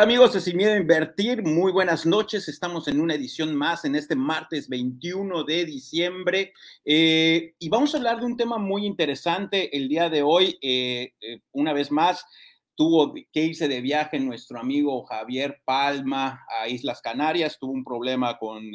[0.00, 2.48] Amigos de Sin Miedo a Invertir, muy buenas noches.
[2.48, 6.54] Estamos en una edición más en este martes 21 de diciembre
[6.86, 10.58] eh, y vamos a hablar de un tema muy interesante el día de hoy.
[10.62, 12.24] Eh, eh, una vez más,
[12.74, 18.38] tuvo que irse de viaje nuestro amigo Javier Palma a Islas Canarias, tuvo un problema
[18.38, 18.72] con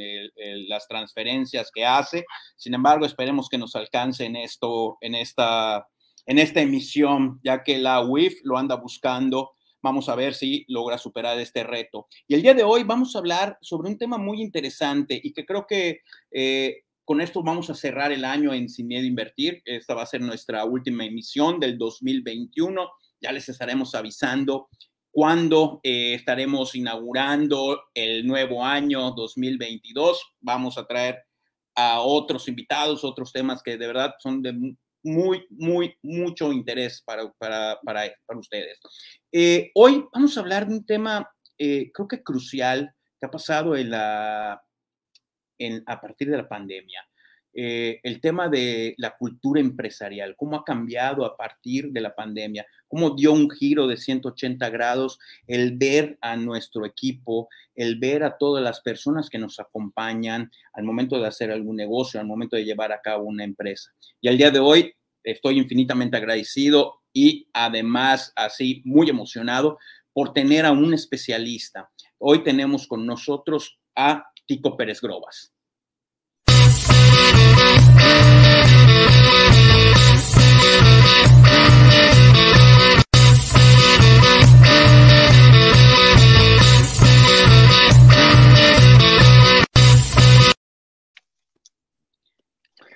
[0.67, 2.23] las transferencias que hace.
[2.55, 5.88] Sin embargo, esperemos que nos alcance en esto, en esta,
[6.27, 9.55] en esta emisión, ya que la UIF lo anda buscando
[9.85, 12.07] Vamos a ver si logra superar este reto.
[12.27, 15.45] Y el día de hoy vamos a hablar sobre un tema muy interesante y que
[15.45, 16.00] creo que
[16.31, 19.61] eh, con esto vamos a cerrar el año en Sin Miedo Invertir.
[19.63, 22.89] Esta va a ser nuestra última emisión del 2021.
[23.22, 24.69] Ya les estaremos avisando
[25.11, 30.19] cuándo eh, estaremos inaugurando el nuevo año 2022.
[30.39, 31.19] Vamos a traer
[31.75, 34.75] a otros invitados, otros temas que de verdad son de
[35.06, 38.80] muy, muy, mucho interés para, para, para, para ustedes.
[39.31, 43.75] Eh, hoy vamos a hablar de un tema, eh, creo que crucial, que ha pasado
[43.75, 44.62] en la,
[45.59, 47.08] en, a partir de la pandemia.
[47.58, 52.66] Eh, el tema de la cultura empresarial, cómo ha cambiado a partir de la pandemia,
[52.86, 58.38] cómo dio un giro de 180 grados el ver a nuestro equipo, el ver a
[58.38, 62.66] todas las personas que nos acompañan al momento de hacer algún negocio, al momento de
[62.66, 63.94] llevar a cabo una empresa.
[64.19, 69.78] Y al día de hoy estoy infinitamente agradecido y además así muy emocionado
[70.12, 71.90] por tener a un especialista.
[72.17, 75.55] Hoy tenemos con nosotros a Tico Pérez Grobas.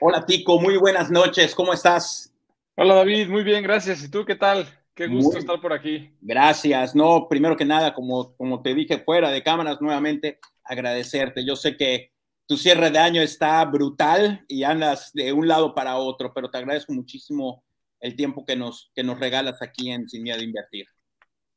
[0.02, 2.34] Hola Tico, muy buenas noches, ¿cómo estás?
[2.76, 4.02] Hola David, muy bien, gracias.
[4.02, 4.66] ¿Y tú qué tal?
[4.94, 6.10] Qué gusto estar por aquí.
[6.22, 6.96] Gracias.
[6.96, 11.46] No, primero que nada, como, como te dije fuera de cámaras, nuevamente agradecerte.
[11.46, 12.14] Yo sé que
[12.46, 16.58] tu cierre de año está brutal y andas de un lado para otro, pero te
[16.58, 17.66] agradezco muchísimo
[18.00, 20.88] el tiempo que nos, que nos regalas aquí en Sin Miedo a Invertir.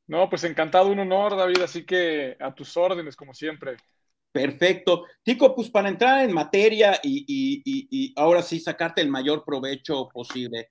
[0.08, 3.76] No, pues encantado, un honor, David, así que a tus órdenes, como siempre.
[4.32, 5.04] Perfecto.
[5.22, 10.70] Tico, pues para entrar en materia y, y, ahora sí sacarte el mayor provecho posible,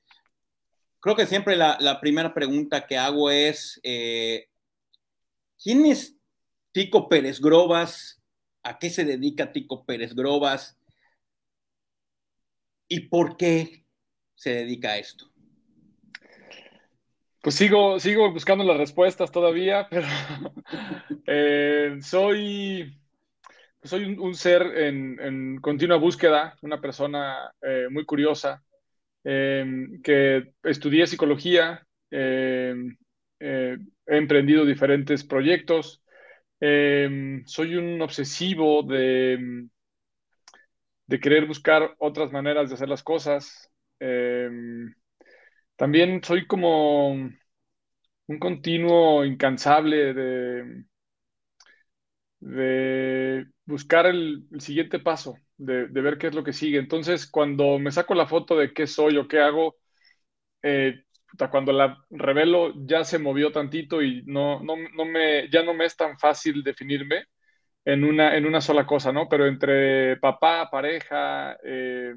[1.00, 4.48] creo que siempre la, primera pregunta que hago es, eh,
[5.62, 6.18] ¿quién es
[6.72, 8.20] Tico Pérez Grobas?
[8.64, 10.78] ¿A qué se dedica Tico Pérez Grobas?
[12.88, 13.86] ¿Y por qué
[14.34, 15.32] se dedica a esto?
[17.44, 20.08] Pues sigo, sigo buscando las respuestas todavía, pero
[21.28, 23.01] eh, soy
[23.84, 28.64] soy un, ser en, continua búsqueda, una persona eh, muy curiosa,
[29.24, 32.96] em, que estudié psicología, em,
[33.40, 33.78] eh,
[34.08, 36.04] he emprendido diferentes proyectos,
[36.60, 39.68] em, soy un obsesivo de,
[41.08, 43.68] de querer buscar otras maneras de hacer las cosas.
[45.76, 50.84] también soy como un continuo incansable de,
[52.42, 56.80] de buscar el, siguiente paso, de, ver qué es lo que sigue.
[56.80, 59.78] Entonces, cuando me saco la foto de qué soy o qué hago,
[60.64, 61.04] eh,
[61.52, 64.76] cuando la revelo ya se movió tantito y no, no,
[65.06, 67.26] me, ya no me es tan fácil definirme
[67.86, 69.30] en una, en una sola cosa, ¿no?
[69.30, 72.16] Pero entre papá, pareja, eh,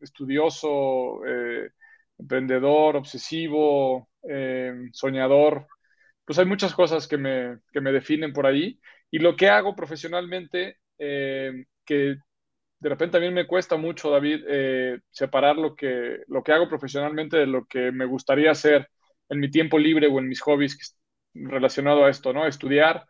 [0.00, 1.70] estudioso, eh,
[2.18, 4.08] emprendedor, obsesivo,
[4.92, 5.66] soñador,
[6.24, 8.78] pues hay muchas cosas que me, que me definen por ahí
[9.10, 12.16] y lo que hago profesionalmente, eh, que
[12.80, 17.36] de repente también me cuesta mucho, David, eh, separar lo que, lo que hago profesionalmente
[17.36, 18.88] de lo que me gustaría hacer
[19.28, 20.96] en mi tiempo libre o en mis hobbies
[21.34, 22.46] relacionado a esto, ¿no?
[22.46, 23.04] Estudiar,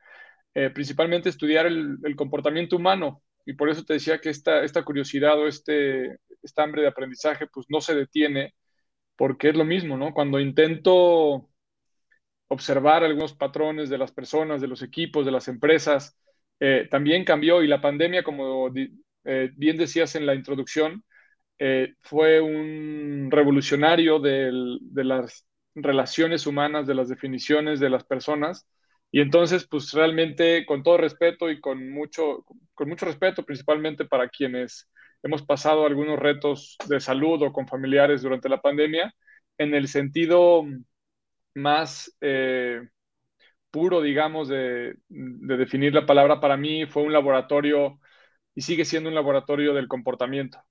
[0.55, 3.23] eh, principalmente estudiar el, comportamiento humano.
[3.45, 7.47] Y por eso te decía que esta, esta curiosidad o este, esta hambre de aprendizaje,
[7.47, 8.55] pues no se detiene,
[9.17, 10.13] porque es lo mismo, ¿no?
[10.15, 11.49] Cuando intento
[12.49, 16.19] observar algunos patrones de las personas, de los equipos, de las empresas,
[16.61, 18.73] eh, también cambió y la pandemia, como
[19.25, 21.05] eh, bien decías en la introducción,
[21.59, 24.51] eh, fue un revolucionario de
[25.05, 28.67] las relaciones humanas, de las definiciones de las personas.
[29.11, 34.29] Y entonces, pues realmente, con todo respeto y con mucho, con mucho respeto, principalmente para
[34.29, 34.89] quienes
[35.23, 39.15] hemos pasado algunos retos de salud o con familiares durante la pandemia,
[39.59, 40.65] en el sentido
[41.55, 42.89] más eh,
[43.71, 48.01] puro, digamos, de, definir la palabra para mí fue un laboratorio
[48.55, 50.63] y sigue siendo un laboratorio del comportamiento.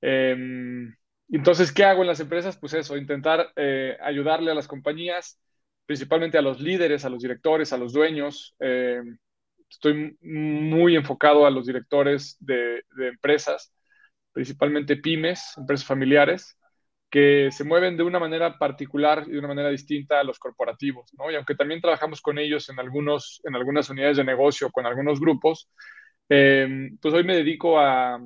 [0.00, 0.94] Em,
[1.30, 2.58] entonces, ¿qué hago en las empresas?
[2.58, 5.38] Pues eso, intentar eh, ayudarle a las compañías
[5.90, 8.54] principalmente a los líderes, a los directores, a los dueños.
[8.60, 9.00] Eh,
[9.68, 13.72] estoy muy enfocado a los directores de, empresas,
[14.30, 16.56] principalmente pymes, empresas familiares,
[17.10, 21.12] que se mueven de una manera particular y de una manera distinta a los corporativos,
[21.18, 21.30] ¿no?
[21.30, 25.18] Y aunque también trabajamos con ellos en, algunos, en algunas unidades de negocio, con algunos
[25.20, 25.68] grupos,
[26.28, 28.20] eh, pues hoy me dedico a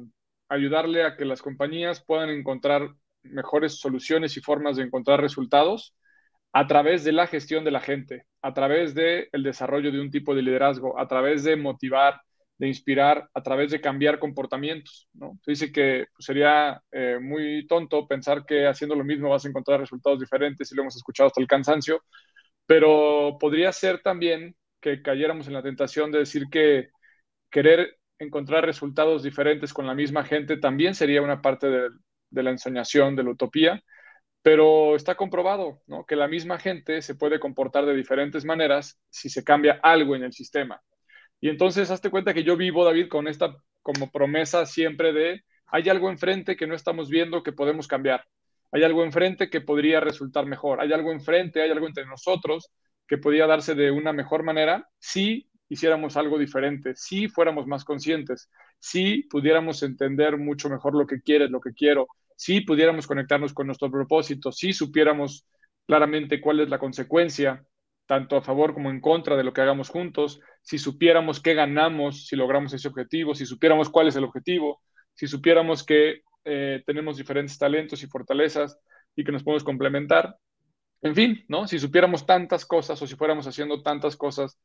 [0.49, 2.91] ayudarle a que las compañías puedan encontrar
[3.23, 5.95] mejores soluciones y formas de encontrar resultados
[6.53, 10.11] a través de la gestión de la gente, a través del el desarrollo de un
[10.11, 12.21] tipo de liderazgo, a través de motivar,
[12.56, 15.09] de inspirar, a través de cambiar comportamientos.
[15.12, 15.39] ¿no?
[15.47, 19.81] Dice que pues, sería eh, muy tonto pensar que haciendo lo mismo vas a encontrar
[19.81, 22.03] resultados diferentes, y lo hemos escuchado hasta el cansancio,
[22.67, 26.91] pero podría ser también que cayéramos en la tentación de decir que
[27.51, 31.91] querer encontrar resultados diferentes con la misma gente también sería una parte de,
[32.43, 33.83] la ensoñación, de la utopía,
[34.43, 36.05] pero está comprobado ¿no?
[36.05, 40.25] que la misma gente se puede comportar de diferentes maneras si se cambia algo en
[40.25, 40.81] el sistema.
[41.44, 45.91] Y entonces, hazte cuenta que yo vivo, David, con esta como promesa siempre de hay
[45.91, 48.25] algo enfrente que no estamos viendo que podemos cambiar.
[48.73, 50.81] Hay algo enfrente que podría resultar mejor.
[50.81, 52.70] Hay algo enfrente, hay algo entre nosotros
[53.06, 58.50] que podría darse de una mejor manera si hiciéramos algo diferente, si fuéramos más conscientes,
[58.79, 63.67] si pudiéramos entender mucho mejor lo que quieres, lo que quiero, si pudiéramos conectarnos con
[63.67, 65.46] nuestro propósito, si supiéramos
[65.87, 67.67] claramente cuál es la consecuencia,
[68.06, 72.27] tanto a favor como en contra de lo que hagamos juntos, si supiéramos qué ganamos
[72.27, 74.83] si logramos ese objetivo, si supiéramos cuál es el objetivo,
[75.15, 78.79] si supiéramos que eh, tenemos diferentes talentos y fortalezas
[79.17, 80.37] y que nos podemos complementar.
[81.03, 81.67] En fin, ¿no?
[81.67, 84.59] Si supiéramos tantas cosas o si fuéramos haciendo tantas cosas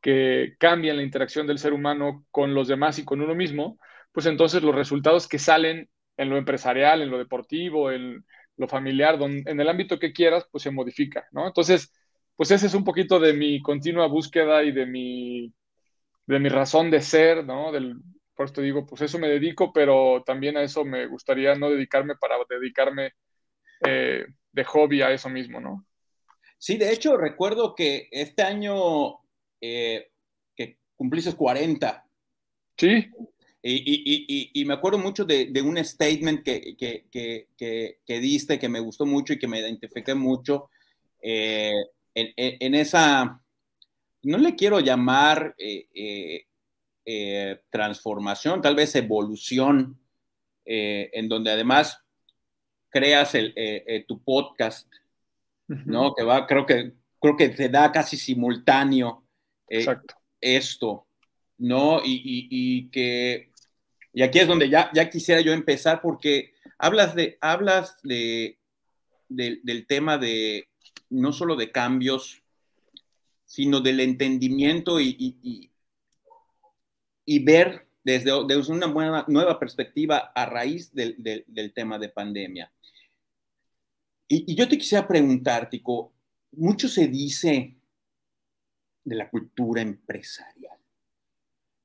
[0.00, 3.78] que cambian la interacción del ser humano con los demás y con uno mismo,
[4.12, 8.24] pues entonces los resultados que salen en lo empresarial, en lo deportivo, en
[8.56, 11.46] lo familiar, en el ámbito que quieras, pues se modifica, ¿no?
[11.46, 11.92] Entonces,
[12.38, 15.52] pues ese es un poquito de mi continua búsqueda y de mi,
[16.24, 17.72] de mi razón de ser, ¿no?
[17.72, 17.96] Del,
[18.36, 22.14] por esto digo, pues eso me dedico, pero también a eso me gustaría no dedicarme
[22.14, 23.14] para dedicarme
[23.84, 25.84] eh, de hobby a eso mismo, ¿no?
[26.56, 29.18] Sí, de hecho, recuerdo que este año
[29.60, 30.12] eh,
[30.54, 32.06] que cumpliste 40.
[32.76, 33.10] Sí.
[33.60, 39.40] Y, me acuerdo mucho de, un statement que, que, diste que me gustó mucho y
[39.40, 40.70] que me identifiqué mucho
[41.20, 41.74] eh,
[42.36, 43.40] en, esa,
[44.22, 46.46] no le quiero llamar eh,
[47.04, 49.98] eh, transformación, tal vez evolución,
[50.70, 51.98] en donde además
[52.90, 53.54] creas el,
[54.06, 54.86] tu podcast,
[55.66, 56.14] ¿no?
[56.14, 59.24] Que va, creo que, creo que te da casi simultáneo
[60.40, 61.08] esto.
[61.58, 62.00] ¿no?
[62.04, 63.50] Y, que,
[64.12, 68.58] y aquí es donde ya, ya quisiera yo empezar porque hablas de, hablas de,
[69.28, 70.68] del tema de,
[71.10, 72.42] no solo de cambios,
[73.48, 75.70] sino del entendimiento y,
[77.24, 82.70] y, ver desde, desde, una buena, nueva perspectiva a raíz del, del, tema de pandemia.
[84.28, 86.12] Y, yo te quisiera preguntar, Tico,
[86.52, 87.74] mucho se dice
[89.02, 90.78] de la cultura empresarial.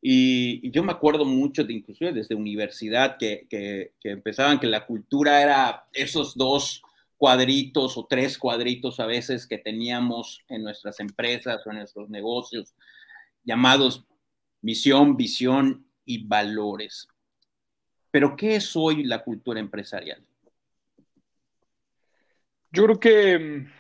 [0.02, 5.42] Y, yo me acuerdo mucho, de, inclusive desde universidad, que, que, empezaban que la cultura
[5.42, 6.84] era esos dos
[7.24, 12.76] cuadritos o tres cuadritos a veces que teníamos en nuestras empresas o en nuestros negocios,
[13.46, 14.06] llamados
[14.62, 17.08] misión, visión y valores.
[18.12, 20.22] Pero, ¿qué es hoy la cultura empresarial?
[22.74, 23.72] Yo creo que mm,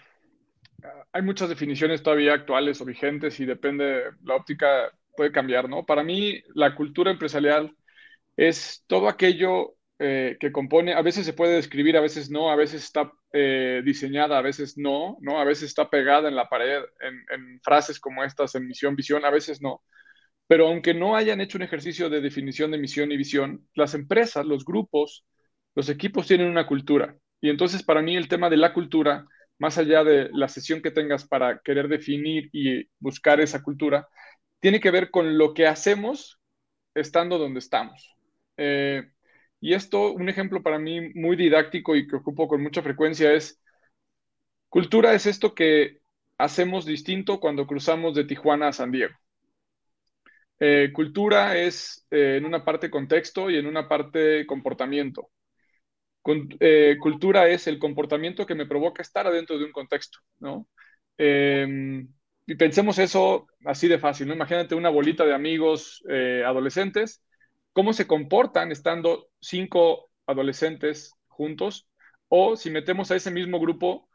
[1.12, 5.86] hay muchas definiciones todavía actuales o vigentes y depende la óptica puede cambiar, ¿no?
[5.86, 7.76] Para mí, la cultura empresarial
[8.38, 12.56] es todo aquello eh, que compone, a veces se puede describir, a veces no, a
[12.56, 15.40] veces está eh, diseñada, a veces no, ¿no?
[15.40, 19.30] A veces está pegada en la pared, en, frases como estas, en misión, visión, a
[19.30, 19.84] veces no.
[20.48, 24.46] Pero aunque no hayan hecho un ejercicio de definición de misión y visión, las empresas,
[24.46, 25.26] los grupos,
[25.76, 27.16] los equipos tienen una cultura.
[27.42, 29.26] Y entonces para mí el tema de la cultura,
[29.60, 34.08] más allá de la sesión que tengas para querer definir y buscar esa cultura,
[34.60, 36.40] tiene que ver con lo que hacemos
[36.96, 38.16] estando donde estamos.
[38.58, 39.04] Eh,
[39.63, 43.62] y esto, un ejemplo para mí muy didáctico y que ocupo con mucha frecuencia es,
[44.67, 46.00] cultura es esto que
[46.38, 49.13] hacemos distinto cuando cruzamos de Tijuana a San Diego.
[50.60, 55.29] Eh, cultura es eh, en una parte contexto y en una parte comportamiento.
[57.00, 60.67] cultura es el comportamiento que me provoca estar adentro de un contexto, ¿no?
[62.46, 64.34] y pensemos eso así de fácil, ¿no?
[64.34, 67.24] Imagínate una bolita de amigos eh, adolescentes,
[67.74, 71.88] cómo se comportan estando cinco adolescentes juntos,
[72.30, 74.10] o si metemos a ese mismo grupo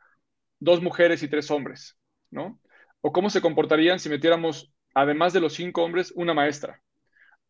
[0.59, 1.97] dos mujeres y tres hombres.
[2.31, 2.61] ¿no?
[3.01, 6.83] O cómo se comportarían si metiéramos, además de los cinco hombres, una maestra.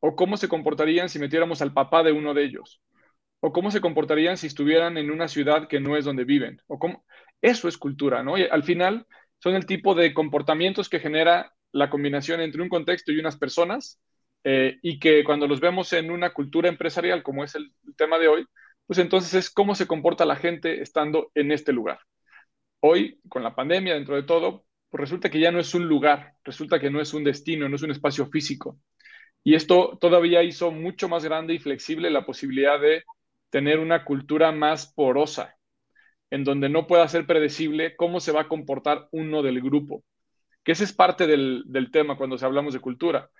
[0.00, 2.80] O cómo se comportarían si metiéramos al papá de uno de ellos.
[3.40, 6.62] O cómo se comportarían si estuvieran en una ciudad que no es donde viven.
[6.66, 7.04] O cómo...
[7.40, 8.36] Eso es cultura, ¿no?
[8.36, 9.06] Y al final
[9.38, 14.00] son el tipo de comportamientos que genera la combinación entre un contexto y unas personas
[14.50, 18.28] eh, y que cuando los vemos en una cultura empresarial, como es el, tema de
[18.28, 18.46] hoy,
[18.86, 21.98] pues entonces es cómo se comporta la gente estando en este lugar.
[22.80, 26.32] Hoy, con la pandemia, dentro de todo, pues resulta que ya no es un lugar,
[26.44, 28.78] resulta que no es un destino, no es un espacio físico.
[29.44, 33.04] Y esto todavía hizo mucho más grande y flexible la posibilidad de
[33.50, 35.58] tener una cultura más porosa,
[36.30, 40.04] en donde no pueda ser predecible cómo se va a comportar uno del grupo.
[40.64, 43.30] Que ese es parte del, del tema cuando se hablamos de cultura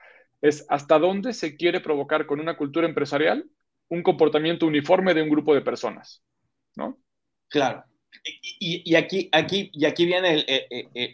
[0.40, 3.48] es hasta dónde se quiere provocar con una cultura empresarial
[3.88, 6.22] un comportamiento uniforme de un grupo de personas,
[6.76, 6.98] ¿no?
[7.48, 7.84] Claro.
[8.60, 10.44] Y, aquí, aquí, y aquí viene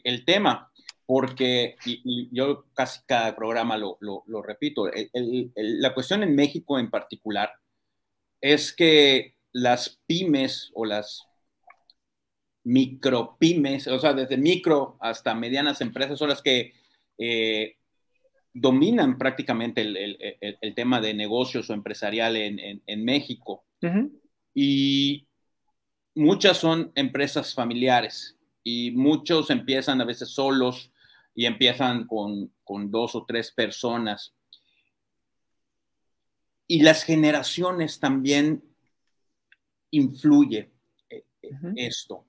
[0.05, 0.73] el, tema,
[1.07, 1.77] porque
[2.33, 3.99] yo casi cada programa lo,
[4.43, 4.91] repito,
[5.55, 7.53] la cuestión en México en particular
[8.41, 11.27] es que las pymes o las
[12.65, 16.73] micropymes, o sea, desde micro hasta medianas empresas son las que
[17.19, 17.77] eh,
[18.55, 23.65] dominan prácticamente el, tema de negocios o empresarial en, México.
[24.55, 25.27] Y
[26.15, 30.93] muchas son empresas familiares y muchos empiezan a veces solos
[31.35, 32.53] y empiezan con,
[32.91, 34.33] dos o tres personas.
[36.67, 38.65] Y las generaciones también
[39.91, 40.71] influye
[41.11, 41.25] eh,
[41.77, 42.25] esto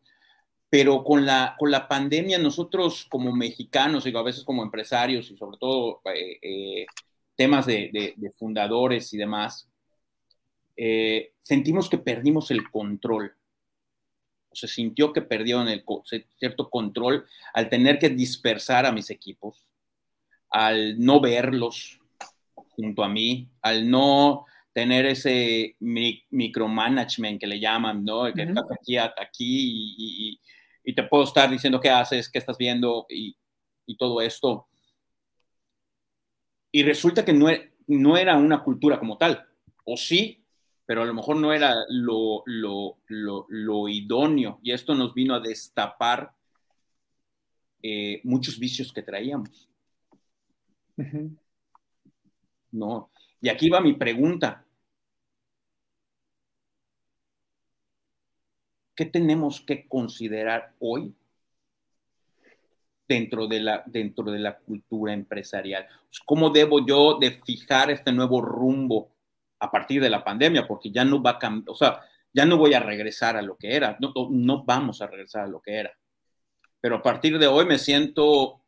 [0.75, 5.37] pero con la, con la pandemia nosotros como mexicanos, y a veces como empresarios y
[5.37, 6.85] sobre todo eh, eh,
[7.33, 9.69] temas de, fundadores y demás,
[10.75, 13.33] eh, sentimos que perdimos el control.
[14.51, 15.81] Se sintió que perdieron el
[16.37, 19.65] cierto control al tener que dispersar a mis equipos,
[20.49, 22.01] al no verlos
[22.75, 28.25] junto a mí, al no tener ese micromanagement que le llaman, ¿no?
[28.33, 30.39] Que estás aquí, aquí y, y
[30.93, 33.35] te puedo estar diciendo qué haces, qué estás viendo y,
[33.97, 34.67] todo esto.
[36.71, 39.45] Y resulta que no, e, no, era una cultura como tal,
[39.85, 40.43] o sí,
[40.85, 44.59] pero a lo mejor no era lo, lo, idóneo.
[44.61, 46.31] Y esto nos vino a destapar
[47.81, 49.69] eh, muchos vicios que traíamos.
[52.71, 53.11] No.
[53.41, 54.64] Y aquí va mi pregunta.
[58.95, 61.13] ¿Qué tenemos que considerar hoy
[63.07, 65.87] dentro de la, dentro de la cultura empresarial?
[66.25, 69.11] ¿Cómo debo yo de fijar este nuevo rumbo
[69.59, 70.67] a partir de la pandemia?
[70.67, 72.01] Porque ya no va a cambiar, o sea,
[72.33, 75.47] ya no voy a regresar a lo que era, no, no vamos a regresar a
[75.47, 75.91] lo que era.
[76.81, 78.61] Pero a partir de hoy me siento,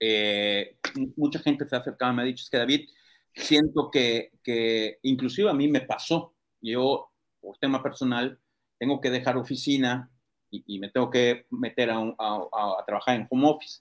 [0.00, 0.78] eh,
[1.16, 2.88] mucha gente se ha acercado me ha dicho, es que David,
[3.34, 7.10] siento que, que inclusive a mí me pasó, yo
[7.40, 8.40] por tema personal,
[8.78, 10.10] tengo que dejar oficina
[10.50, 13.80] y, me tengo que meter a, trabajar en home office.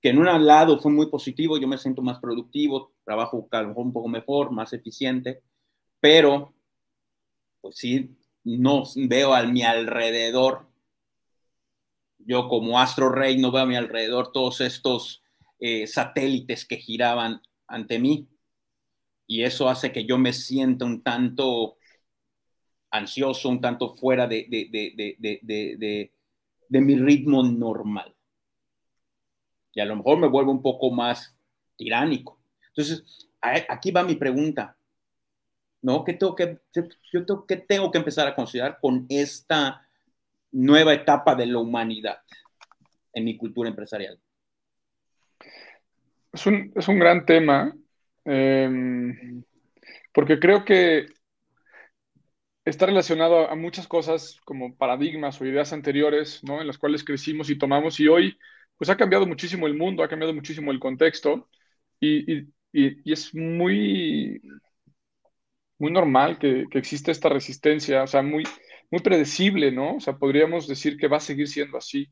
[0.00, 4.08] Que en un lado fue muy positivo, yo me siento más productivo, trabajo un poco
[4.08, 5.42] mejor, más eficiente,
[6.00, 6.54] pero
[7.60, 10.66] pues sí, no veo a mi alrededor,
[12.18, 15.22] yo como astro rey no veo a mi alrededor todos estos
[15.58, 18.28] eh, satélites que giraban ante mí.
[19.26, 21.76] Y eso hace que yo me sienta un tanto
[22.92, 28.14] ansioso, un tanto fuera de, de, mi ritmo normal.
[29.72, 31.36] Y a lo mejor me vuelvo un poco más
[31.76, 32.38] tiránico.
[32.68, 34.76] Entonces, aquí va mi pregunta.
[35.80, 36.04] ¿No?
[36.04, 36.60] ¿Qué tengo que,
[37.12, 39.84] yo tengo, ¿Qué tengo que empezar a considerar con esta
[40.52, 42.18] nueva etapa de la humanidad
[43.12, 44.20] en mi cultura empresarial?
[46.32, 47.76] Es un, es un gran tema,
[48.24, 49.42] em,
[50.12, 51.06] porque creo que
[52.64, 56.60] está relacionado a, muchas cosas como paradigmas o ideas anteriores, ¿no?
[56.60, 58.38] En las cuales crecimos y tomamos y hoy,
[58.76, 61.48] pues ha cambiado muchísimo el mundo, ha cambiado muchísimo el contexto
[62.00, 64.40] y, y, y, es muy,
[65.78, 68.44] muy normal que, que exista esta resistencia, o sea, muy,
[68.90, 69.96] muy predecible, ¿no?
[69.96, 72.08] O sea, podríamos decir que va a seguir siendo así,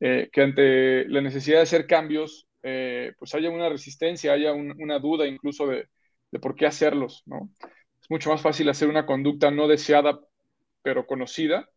[0.00, 4.98] eh, que ante la necesidad de hacer cambios, eh, pues haya una resistencia, haya una
[4.98, 5.88] duda incluso de,
[6.30, 7.50] de por qué hacerlos, ¿no?
[8.06, 10.20] Es mucho más fácil hacer una conducta no deseada
[10.82, 11.68] pero conocida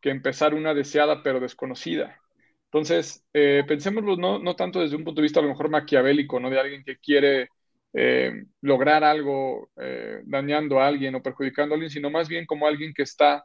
[0.00, 2.20] que empezar una deseada pero desconocida.
[2.66, 6.40] Entonces, eh, pensémoslo no, no, tanto desde un punto de vista a lo mejor maquiavélico,
[6.40, 6.50] ¿no?
[6.50, 7.48] De alguien que quiere
[7.94, 12.66] eh, lograr algo eh, dañando a alguien o perjudicando a alguien, sino más bien como
[12.68, 13.44] alguien que está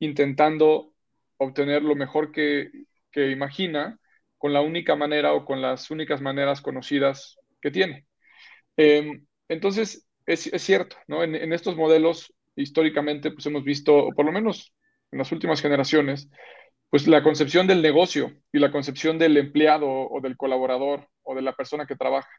[0.00, 0.94] intentando
[1.38, 2.70] obtener lo mejor que,
[3.12, 3.98] que imagina
[4.38, 8.06] con la única manera o con las únicas maneras conocidas que tiene.
[8.76, 11.22] Em, entonces, es, cierto, ¿no?
[11.22, 14.72] En, estos modelos, históricamente, pues hemos visto, por lo menos
[15.10, 16.30] en las últimas generaciones,
[16.88, 21.42] pues la concepción del negocio y la concepción del empleado o del colaborador o de
[21.42, 22.30] la persona que trabaja.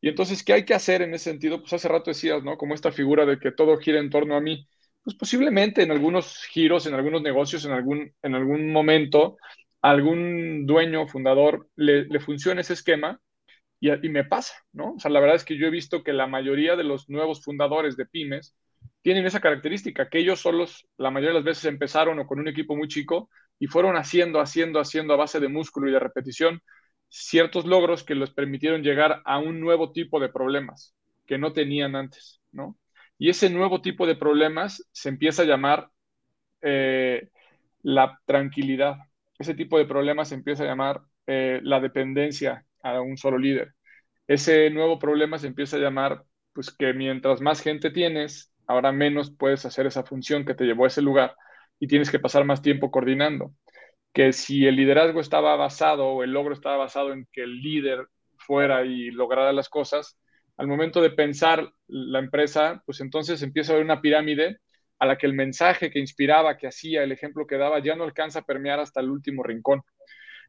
[0.00, 1.60] Y entonces, ¿qué hay que hacer en ese sentido?
[1.60, 2.56] Pues hace rato decías, ¿no?
[2.56, 4.66] Como esta figura de que todo gira en torno a mí.
[5.02, 9.36] Pues posiblemente en algunos giros, en algunos negocios, en algún, en algún momento,
[9.82, 13.20] algún dueño, fundador, le, le funciona ese esquema
[13.80, 14.94] y, me pasa, ¿no?
[14.94, 17.44] O sea, la verdad es que yo he visto que la mayoría de los nuevos
[17.44, 18.56] fundadores de pymes
[19.02, 22.48] tienen esa característica, que ellos solos, la mayoría de las veces empezaron o con un
[22.48, 26.60] equipo muy chico y fueron haciendo, haciendo, haciendo a base de músculo y de repetición
[27.08, 30.94] ciertos logros que les permitieron llegar a un nuevo tipo de problemas
[31.26, 32.76] que no tenían antes, ¿no?
[33.18, 35.88] Y ese nuevo tipo de problemas se empieza a llamar
[36.62, 37.30] eh,
[37.82, 38.96] la tranquilidad
[39.38, 43.74] ese tipo de problemas se empieza a llamar eh, la dependencia a un solo líder.
[44.26, 49.30] Ese nuevo problema se empieza a llamar, pues que mientras más gente tienes, ahora menos
[49.30, 51.36] puedes hacer esa función que te llevó a ese lugar
[51.78, 53.52] y tienes que pasar más tiempo coordinando.
[54.12, 58.06] Que si el liderazgo estaba basado o el logro estaba basado en que el líder
[58.38, 60.18] fuera y lograra las cosas,
[60.56, 64.58] al momento de pensar la empresa, pues entonces empieza a haber una pirámide
[64.98, 68.04] a la que el mensaje que inspiraba, que hacía, el ejemplo que daba, ya no
[68.04, 69.82] alcanza a permear hasta el último rincón.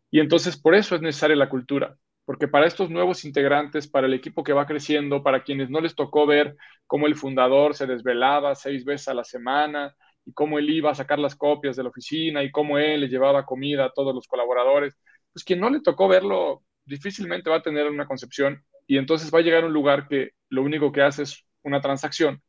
[0.10, 4.14] Y entonces por eso es necesaria la cultura, porque para estos nuevos integrantes, para el
[4.14, 8.54] equipo que va creciendo, para quienes no les tocó ver cómo el fundador se desvelaba
[8.54, 11.90] seis veces a la semana y cómo él iba a sacar las copias de la
[11.90, 15.00] oficina y cómo él le llevaba comida a todos los colaboradores,
[15.32, 19.40] pues quien no le tocó verlo difícilmente va a tener una concepción y entonces va
[19.40, 22.44] a llegar a un lugar que lo único que hace es una transacción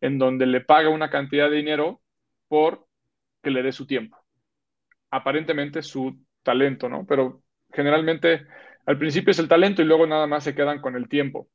[0.00, 2.02] en donde le paga una cantidad de dinero
[2.48, 2.88] por
[3.40, 4.18] que le dé su tiempo.
[5.12, 7.06] Aparentemente su talento, ¿no?
[7.06, 8.48] Pero generalmente
[8.86, 11.48] al principio es el talento y luego nada más se quedan con el tiempo.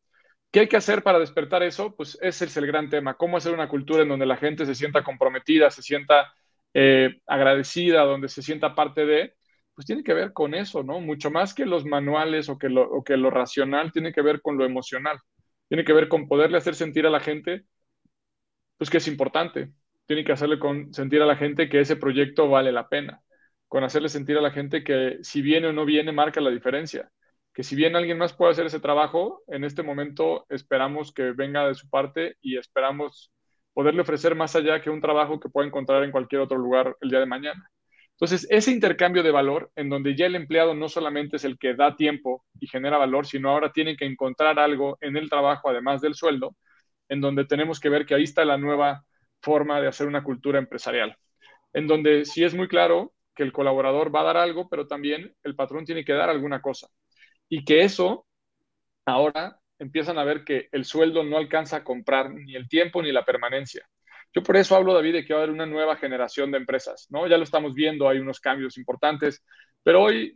[0.51, 1.95] ¿Qué hay que hacer para despertar eso?
[1.95, 3.15] Pues ese es el gran tema.
[3.15, 6.33] ¿Cómo hacer una cultura en donde la gente se sienta comprometida, se sienta
[6.73, 9.35] eh, agradecida, donde se sienta parte de?
[9.75, 11.01] Pues tiene que ver con eso, ¿no?
[11.01, 14.41] Mucho más que los manuales o que lo, o que lo racional, tiene que ver
[14.41, 15.19] con lo emocional.
[15.67, 17.65] Tiene que ver con poderle hacer sentir a la gente
[18.77, 19.71] pues que es importante.
[20.05, 23.21] Tiene que hacerle con, sentir a la gente que ese proyecto vale la pena,
[23.67, 27.11] con hacerle sentir a la gente que si viene o no viene marca la diferencia,
[27.53, 31.67] que si bien alguien más puede hacer ese trabajo, en este momento esperamos que venga
[31.67, 33.31] de su parte y esperamos
[33.73, 37.09] poderle ofrecer más allá que un trabajo que pueda encontrar en cualquier otro lugar el
[37.09, 37.69] día de mañana.
[38.11, 41.75] Entonces, ese intercambio de valor, en donde ya el empleado no solamente es el que
[41.75, 46.01] da tiempo y genera valor, sino ahora tiene que encontrar algo en el trabajo, además
[46.01, 46.55] del sueldo,
[47.09, 49.05] en donde tenemos que ver que ahí está la nueva
[49.41, 51.15] forma de hacer una cultura empresarial,
[51.73, 55.33] en donde sí es muy claro que el colaborador va a dar algo, pero también
[55.43, 56.87] el patrón tiene que dar alguna cosa.
[57.47, 58.25] Y que eso
[59.05, 63.11] ahora empiezan a ver que el sueldo no alcanza a comprar ni el tiempo ni
[63.11, 63.87] la permanencia.
[64.33, 67.05] Yo por eso hablo, David, de que va a haber una nueva generación de empresas,
[67.11, 67.27] ¿no?
[67.27, 69.45] Ya lo estamos viendo, hay unos cambios importantes,
[69.83, 70.33] pero hoy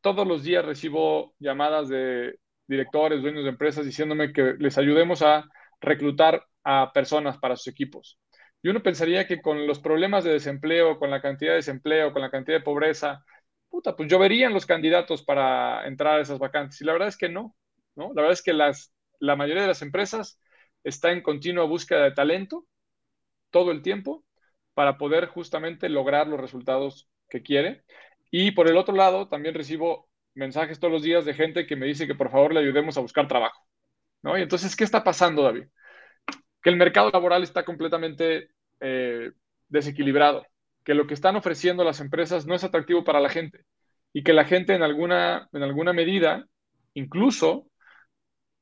[0.00, 5.44] todos los días recibo llamadas de directores, dueños de empresas, diciéndome que les ayudemos a
[5.80, 8.18] reclutar a personas para sus equipos.
[8.64, 12.22] Y uno pensaría que con los problemas de desempleo, con la cantidad de desempleo, con
[12.22, 13.22] la cantidad de pobreza,
[13.68, 16.80] puta, pues lloverían los candidatos para entrar a esas vacantes.
[16.80, 17.54] Y la verdad es que no,
[17.94, 18.08] ¿no?
[18.14, 20.40] La verdad es que las, la mayoría de las empresas
[20.82, 22.66] está en continua búsqueda de talento
[23.50, 24.24] todo el tiempo
[24.72, 27.84] para poder justamente lograr los resultados que quiere.
[28.30, 31.84] Y por el otro lado, también recibo mensajes todos los días de gente que me
[31.84, 33.60] dice que por favor le ayudemos a buscar trabajo.
[34.22, 34.38] ¿no?
[34.38, 35.64] Y entonces, ¿qué está pasando, David?
[36.62, 38.53] Que el mercado laboral está completamente
[38.84, 39.32] eh,
[39.68, 40.46] desequilibrado,
[40.84, 43.64] que lo que están ofreciendo las empresas no es atractivo para la gente
[44.12, 46.46] y que la gente en alguna, en alguna medida,
[46.92, 47.66] incluso,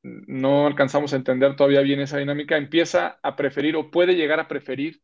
[0.01, 4.47] no alcanzamos a entender todavía bien esa dinámica, empieza a preferir o puede llegar a
[4.47, 5.01] preferir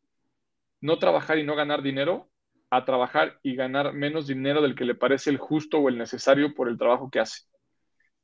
[0.82, 2.30] no trabajar y no ganar dinero
[2.70, 6.54] a trabajar y ganar menos dinero del que le parece el justo o el necesario
[6.54, 7.44] por el trabajo que hace.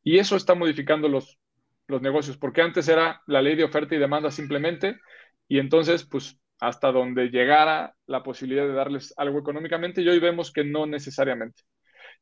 [0.04, 1.40] Y eso está modificando los,
[1.88, 5.00] los negocios, porque antes era la ley de oferta y demanda simplemente,
[5.48, 10.52] y entonces, pues, hasta donde llegara la posibilidad de darles algo económicamente, y hoy vemos
[10.52, 11.64] que no necesariamente.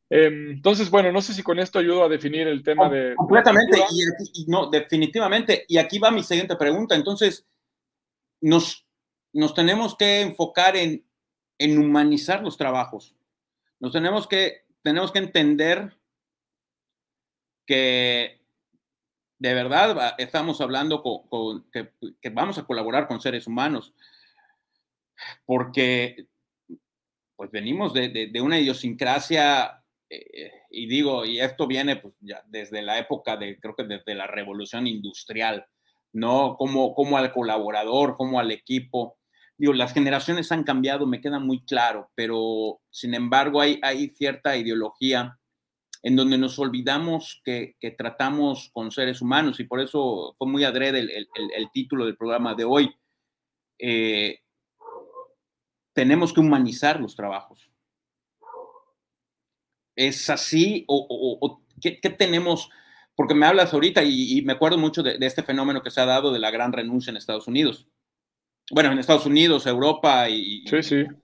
[0.10, 3.15] Em, entonces, bueno, no sé si con esto ayudo a definir el tema de...
[3.15, 3.79] Completamente,
[4.34, 5.65] y, no, definitivamente.
[5.67, 6.95] Y aquí va mi siguiente pregunta.
[6.95, 7.47] Entonces,
[8.41, 8.86] nos,
[9.32, 11.03] nos tenemos que enfocar en
[11.58, 13.15] en humanizar los trabajos.
[13.79, 15.95] Nos tenemos que, tenemos que entender
[17.65, 18.41] que
[19.39, 23.93] de verdad estamos hablando con, que, vamos a colaborar con seres humanos,
[25.45, 26.27] porque
[27.36, 32.99] pues venimos de, una idiosincrasia eh, y digo, y esto viene pues, ya desde la
[32.99, 35.65] época de, creo que desde la revolución industrial,
[36.13, 36.55] ¿no?
[36.57, 39.17] Como, como al colaborador, como al equipo.
[39.57, 44.55] Digo, las generaciones han cambiado, me queda muy claro, pero sin embargo hay, hay cierta
[44.55, 45.38] ideología
[46.03, 50.65] en donde nos olvidamos que, que, tratamos con seres humanos y por eso fue muy
[50.65, 52.93] adrede el, el, el título del programa de hoy.
[53.79, 54.42] Eh,
[55.93, 57.69] tenemos que humanizar los trabajos.
[59.95, 60.86] ¿Es así?
[60.88, 61.08] ¿O,
[61.39, 62.69] o, ¿qué, tenemos?
[63.15, 66.34] Porque me hablas ahorita y, me acuerdo mucho de, este fenómeno que se ha dado
[66.34, 67.88] de la gran renuncia en Estados Unidos.
[68.71, 70.63] Bueno, en Estados Unidos, Europa y,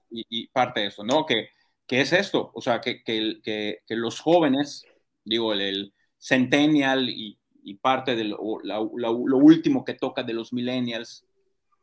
[0.09, 1.25] y, parte de eso, ¿no?
[1.25, 1.49] Que,
[1.87, 4.85] que es esto, o sea, que, que, que los jóvenes,
[5.23, 7.37] digo, el, centennial y,
[7.81, 11.23] parte de lo, lo, último que toca de los millennials,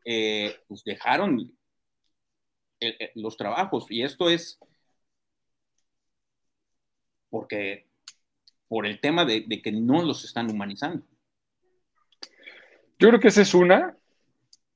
[0.05, 1.57] eh, pues dejaron
[3.15, 3.87] los trabajos.
[3.91, 4.59] Y esto es
[7.31, 7.87] porque
[8.69, 11.05] por el tema de, que no los están humanizando.
[12.99, 13.97] Yo creo que esa es una,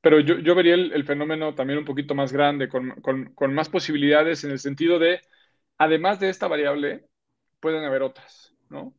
[0.01, 4.45] pero yo, yo vería el, fenómeno también un poquito más grande, con, con, más posibilidades
[4.45, 5.21] en el sentido de,
[5.79, 7.07] además de esta variable,
[7.61, 8.95] pueden haber otras, ¿no?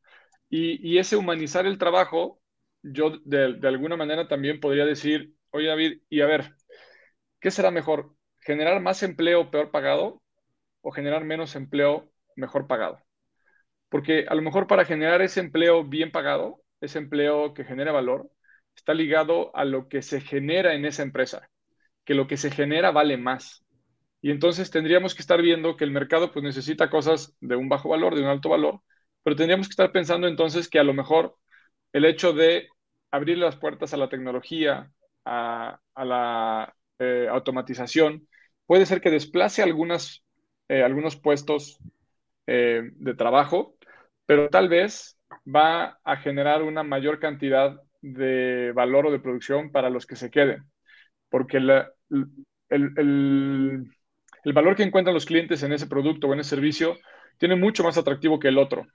[0.49, 2.41] Y, y ese humanizar el trabajo,
[2.81, 6.55] yo de, de, alguna manera también podría decir, oye David, y a ver,
[7.39, 8.15] ¿qué será mejor?
[8.41, 10.21] ¿Generar más empleo peor pagado
[10.81, 12.99] o generar menos empleo mejor pagado?
[13.89, 18.29] Porque a lo mejor para generar ese empleo bien pagado, ese empleo que genera valor,
[18.75, 21.49] está ligado a lo que se genera en esa empresa,
[22.05, 23.63] que lo que se genera vale más.
[24.21, 27.89] Y entonces tendríamos que estar viendo que el mercado pues necesita cosas de un bajo
[27.89, 28.81] valor, de un alto valor,
[29.23, 31.35] pero tendríamos que estar pensando entonces que a lo mejor
[31.93, 32.69] el hecho de
[33.11, 34.91] abrir las puertas a la tecnología,
[35.25, 38.27] a, la eh, automatización,
[38.71, 41.77] puede ser que desplace eh, algunos puestos
[42.47, 43.75] eh, de trabajo
[44.25, 49.89] pero tal vez va a generar una mayor cantidad de valor o de producción para
[49.89, 50.63] los que se queden,
[51.27, 51.85] porque el,
[54.53, 56.95] valor que encuentran los clientes en ese producto o en ese servicio
[57.39, 58.87] tiene mucho más atractivo que el otro.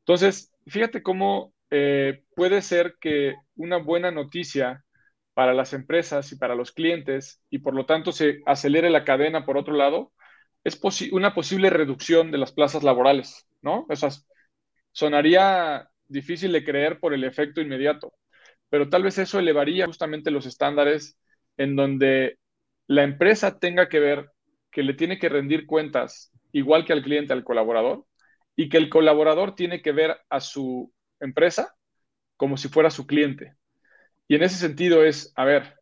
[0.00, 4.84] Entonces, fíjate cómo eh, puede ser que una buena noticia
[5.34, 9.44] para las empresas y para los clientes y por lo tanto se acelere la cadena
[9.46, 10.12] por otro lado,
[10.64, 10.80] es
[11.12, 13.86] una posible reducción de las plazas laborales, ¿no?
[13.88, 14.26] Esas
[14.92, 18.12] sonaría difícil de creer por el efecto inmediato,
[18.68, 21.18] pero tal vez eso elevaría justamente los estándares
[21.56, 22.38] en donde
[22.86, 24.30] la empresa tenga que ver
[24.70, 28.06] que le tiene que rendir cuentas igual que al cliente, al colaborador,
[28.56, 31.74] y que el colaborador tiene que ver a su empresa
[32.36, 33.54] como si fuera su cliente.
[34.32, 35.78] Y en ese sentido es, a ver,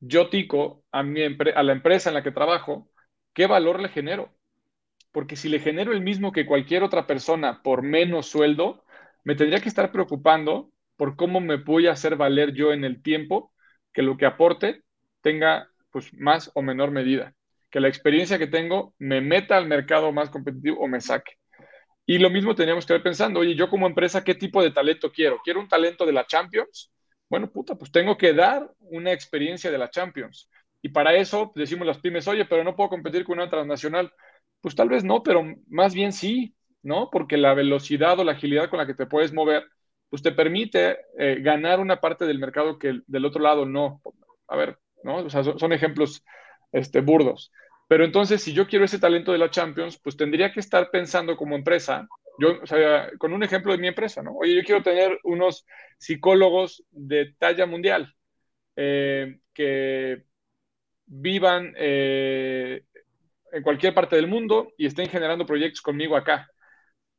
[0.00, 2.90] yo tico a, mi a la empresa en la que trabajo,
[3.32, 4.34] ¿qué valor le genero?
[5.12, 8.84] porque si le genero el mismo que cualquier otra persona por menos sueldo,
[9.24, 13.02] me tendría que estar preocupando por cómo me voy a hacer valer yo en el
[13.02, 13.52] tiempo
[13.92, 14.82] que lo que aporte
[15.22, 17.36] tenga pues más o menor medida,
[17.70, 21.34] que la experiencia que tengo me meta al mercado más competitivo o me saque.
[22.06, 25.12] Y lo mismo teníamos que ir pensando, oye, yo como empresa, ¿qué tipo de talento
[25.12, 25.40] quiero?
[25.44, 26.93] ¿Quiero un talento de la Champions?
[27.28, 30.48] Bueno, puta, pues tengo que dar una experiencia de la Champions.
[30.82, 34.12] Y para eso decimos las pymes, oye, pero no puedo competir con una transnacional.
[34.60, 37.08] Pues tal vez no, pero más bien sí, ¿no?
[37.10, 39.64] Porque la velocidad o la agilidad con la que te puedes mover,
[40.10, 44.02] pues te permite eh, ganar una parte del mercado que del otro lado no.
[44.46, 45.16] A ver, ¿no?
[45.16, 46.22] O sea, son, ejemplos
[46.72, 47.50] este, burdos.
[47.88, 51.36] Pero entonces, si yo quiero ese talento de la Champions, pues tendría que estar pensando
[51.36, 52.06] como empresa,
[52.38, 54.32] yo, o sea, con un ejemplo de mi empresa, ¿no?
[54.36, 55.66] Oye, yo quiero tener unos
[55.98, 58.14] psicólogos de talla mundial
[58.76, 60.24] eh, que
[61.06, 62.84] vivan eh,
[63.52, 66.50] en cualquier parte del mundo y estén generando proyectos conmigo acá.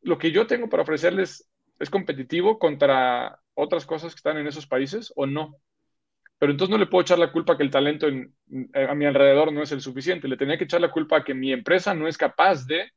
[0.02, 1.50] Lo que yo tengo para ofrecerles
[1.80, 5.56] es competitivo contra otras cosas que están en esos países o no.
[6.38, 9.64] Pero entonces no le puedo echar la culpa que el talento a mi alrededor no
[9.64, 10.28] es el suficiente.
[10.28, 12.92] Le tenía que echar la culpa a que mi empresa no es capaz de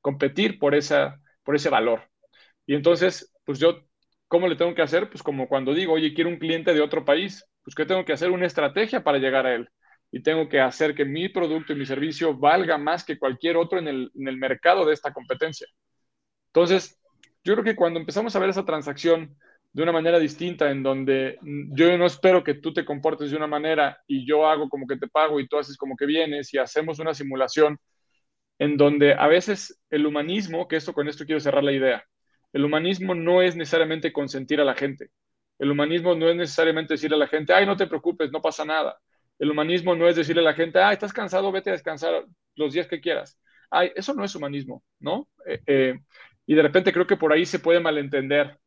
[0.00, 2.02] competir por, esa, por ese valor.
[2.66, 3.84] Y entonces, pues yo,
[4.28, 5.10] ¿cómo le tengo que hacer?
[5.10, 8.12] Pues como cuando digo, oye, quiero un cliente de otro país, pues ¿qué tengo que
[8.12, 8.30] hacer?
[8.30, 9.68] Una estrategia para llegar a él
[10.14, 13.80] y tengo que hacer que mi producto y mi servicio valga más que cualquier otro
[13.80, 15.66] en el, mercado de esta competencia.
[16.46, 16.96] Entonces,
[17.42, 19.36] yo creo que cuando empezamos a ver esa transacción
[19.72, 23.48] de una manera distinta, en donde yo no espero que tú te comportes de una
[23.48, 26.58] manera y yo hago como que te pago y tú haces como que vienes y
[26.58, 27.76] hacemos una simulación
[28.58, 32.04] en donde a veces el humanismo, que esto con esto quiero cerrar la idea,
[32.52, 35.10] el humanismo no es necesariamente consentir a la gente.
[35.58, 38.64] El humanismo no es necesariamente decirle a la gente, ay, no te preocupes, no pasa
[38.64, 38.98] nada.
[39.38, 42.24] El humanismo no es decirle a la gente, ah, estás cansado, vete a descansar
[42.56, 43.40] los días que quieras.
[43.70, 45.28] Ay, eso no es humanismo, ¿no?
[45.46, 45.94] Eh, eh,
[46.46, 48.58] Y de repente creo que por ahí se puede malentender.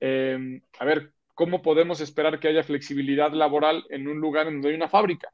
[0.00, 4.74] Eh, a ver, ¿cómo podemos esperar que haya flexibilidad laboral en un lugar donde hay
[4.76, 5.30] una fábrica?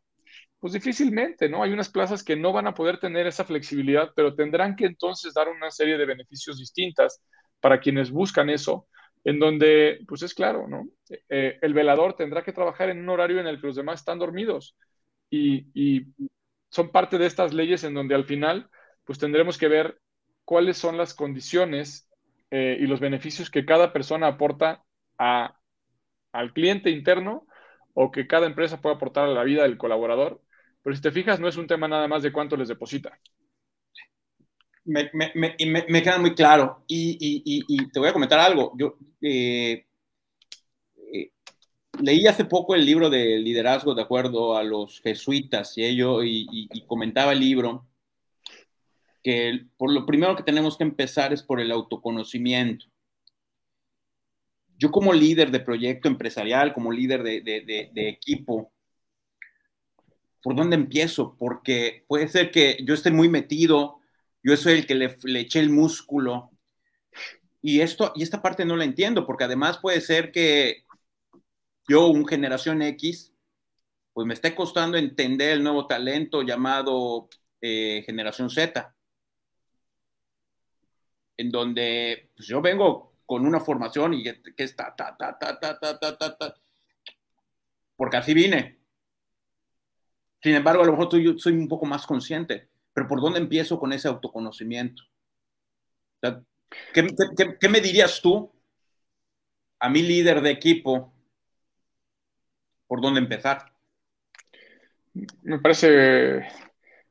[0.63, 1.63] Pues difícilmente, ¿no?
[1.65, 5.35] Hay unas plazas que no van a poder tener esa flexibilidad, pero tendrán que entonces
[5.35, 7.21] dar una serie de beneficios distintas
[7.61, 8.89] para quienes buscan eso,
[9.25, 10.89] en donde, pues es claro, ¿no?
[11.29, 14.21] Eh, el velador tendrá que trabajar en un horario en el que los demás están
[14.21, 14.77] dormidos
[15.31, 16.07] y, y
[16.71, 18.71] son parte de estas leyes en donde al final,
[19.05, 20.01] pues tendremos que ver
[20.45, 22.11] cuáles son las condiciones
[22.53, 24.85] eh, y los beneficios que cada persona aporta
[25.19, 25.59] a,
[26.33, 27.47] al cliente interno
[27.95, 30.43] o que cada empresa puede aportar a la vida del colaborador.
[30.83, 33.19] Pero si te fijas, no es un tema nada más de cuánto les deposita.
[34.85, 35.57] Me, me, me,
[35.89, 36.85] me queda muy claro.
[36.89, 38.73] Y, y, y, te voy a comentar algo.
[38.77, 39.87] Yo eh,
[41.13, 41.33] eh,
[42.01, 46.69] leí hace poco el libro de liderazgo de acuerdo a los jesuitas y, ello, y,
[46.87, 47.87] comentaba el libro
[49.23, 52.87] que por lo primero que tenemos que empezar es por el autoconocimiento.
[54.79, 58.73] Yo como líder de proyecto empresarial, como líder de, equipo,
[60.43, 61.37] ¿por dónde empiezo?
[61.39, 64.01] Porque puede ser que yo esté muy metido,
[64.43, 66.51] yo soy el que le, le eché el músculo,
[67.63, 70.85] y, esto, y esta parte no la entiendo, porque además puede ser que
[71.89, 73.33] yo, un generación X,
[74.13, 77.29] pues me esté costando entender el nuevo talento llamado
[77.61, 78.95] eh, generación Z
[81.37, 85.79] en donde pues, yo vengo con una formación y que está, ta, ta, ta, ta,
[85.79, 86.55] ta, ta, ta, ta,
[87.97, 88.82] porque así vine.
[90.43, 93.79] Sin embargo, a lo mejor yo soy un poco más consciente, pero ¿por dónde empiezo
[93.79, 95.05] con ese autoconocimiento?
[96.93, 98.53] ¿qué, me dirías tú
[99.79, 101.13] a mi líder de equipo?
[102.87, 103.73] ¿Por dónde empezar?
[105.43, 106.41] Me parece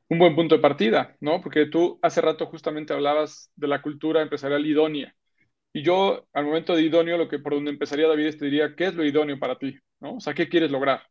[0.08, 1.40] un buen punto de partida, ¿no?
[1.40, 5.14] Porque tú hace rato justamente hablabas de la cultura empresarial idónea.
[5.72, 8.74] Y yo, al momento de idóneo, lo que por donde empezaría David es te diría,
[8.76, 9.78] ¿qué es lo idóneo para ti?
[10.00, 10.16] ¿No?
[10.16, 11.02] O sea, ¿qué quieres lograr?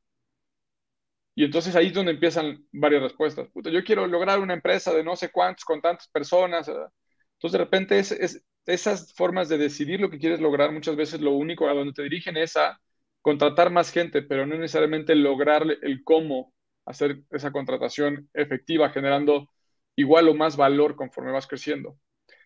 [1.35, 3.47] Y entonces ahí es donde empiezan varias respuestas.
[3.55, 6.67] yo quiero lograr una empresa de no sé cuántos, con tantas personas.
[6.67, 11.21] Entonces, de repente, es, es, esas formas de decidir lo que quieres lograr, muchas veces
[11.21, 12.79] lo único a donde te dirigen es a
[13.21, 16.53] contratar más gente, pero no necesariamente lograr el cómo
[16.85, 19.49] hacer esa contratación efectiva, generando
[19.95, 21.97] igual o más valor conforme vas creciendo.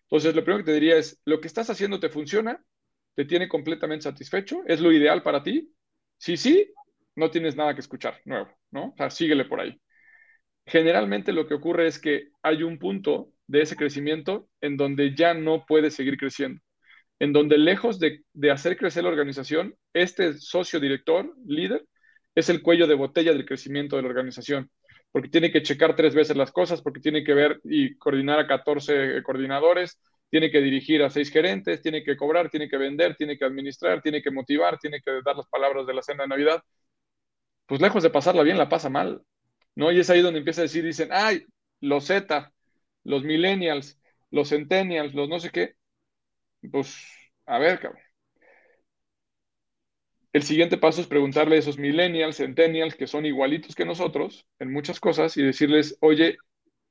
[0.02, 2.62] Entonces, lo primero que te diría es, ¿lo que estás haciendo te funciona?
[3.14, 4.62] ¿Te tiene completamente satisfecho?
[4.66, 5.72] ¿Es lo ideal para ti?
[6.18, 6.72] Si sí,
[7.16, 8.88] no tienes nada que escuchar nuevo, ¿no?
[8.90, 9.80] O sea, síguele por ahí.
[10.66, 15.34] Generalmente lo que ocurre es que hay un punto de ese crecimiento en donde ya
[15.34, 16.60] no puedes seguir creciendo,
[17.20, 21.84] en donde lejos de, de hacer crecer la organización, este socio director, líder,
[22.34, 24.70] es el cuello de botella del crecimiento de la organización,
[25.12, 28.46] porque tiene que checar tres veces las cosas, porque tiene que ver y coordinar a
[28.46, 29.98] 14 coordinadores,
[30.30, 34.02] tiene que dirigir a seis gerentes, tiene que cobrar, tiene que vender, tiene que administrar,
[34.02, 36.62] tiene que motivar, tiene que dar las palabras de la cena de Navidad.
[37.66, 39.22] Pues lejos de pasarla bien, la pasa mal,
[39.74, 39.90] ¿no?
[39.92, 41.44] Y es ahí donde empieza a decir, dicen, ay,
[41.80, 42.52] los Z,
[43.04, 44.00] los millennials,
[44.30, 45.74] los centennials, los no sé qué.
[46.72, 46.96] Pues,
[47.46, 48.02] a ver, cabrón.
[50.32, 54.72] El siguiente paso es preguntarle a esos millennials, centennials, que son igualitos que nosotros en
[54.72, 56.36] muchas cosas y decirles, oye,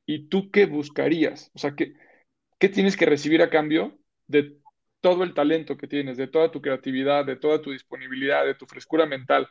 [0.05, 1.51] ¿y tú qué buscarías?
[1.55, 1.93] O sea, ¿qué,
[2.59, 4.57] qué tienes que recibir a cambio de
[5.01, 8.65] todo el talento que tienes, de toda tu creatividad, de toda tu disponibilidad, de tu
[8.67, 9.49] frescura mental?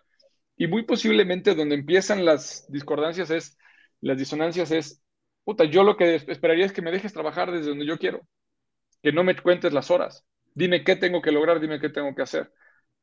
[0.56, 3.58] Y muy posiblemente donde empiezan las discordancias es,
[4.00, 5.02] las disonancias es,
[5.44, 8.20] puta, yo lo que esperaría es que me dejes trabajar desde donde yo quiero,
[9.02, 12.22] que no me cuentes las horas, dime qué tengo que lograr, dime qué tengo que
[12.22, 12.52] hacer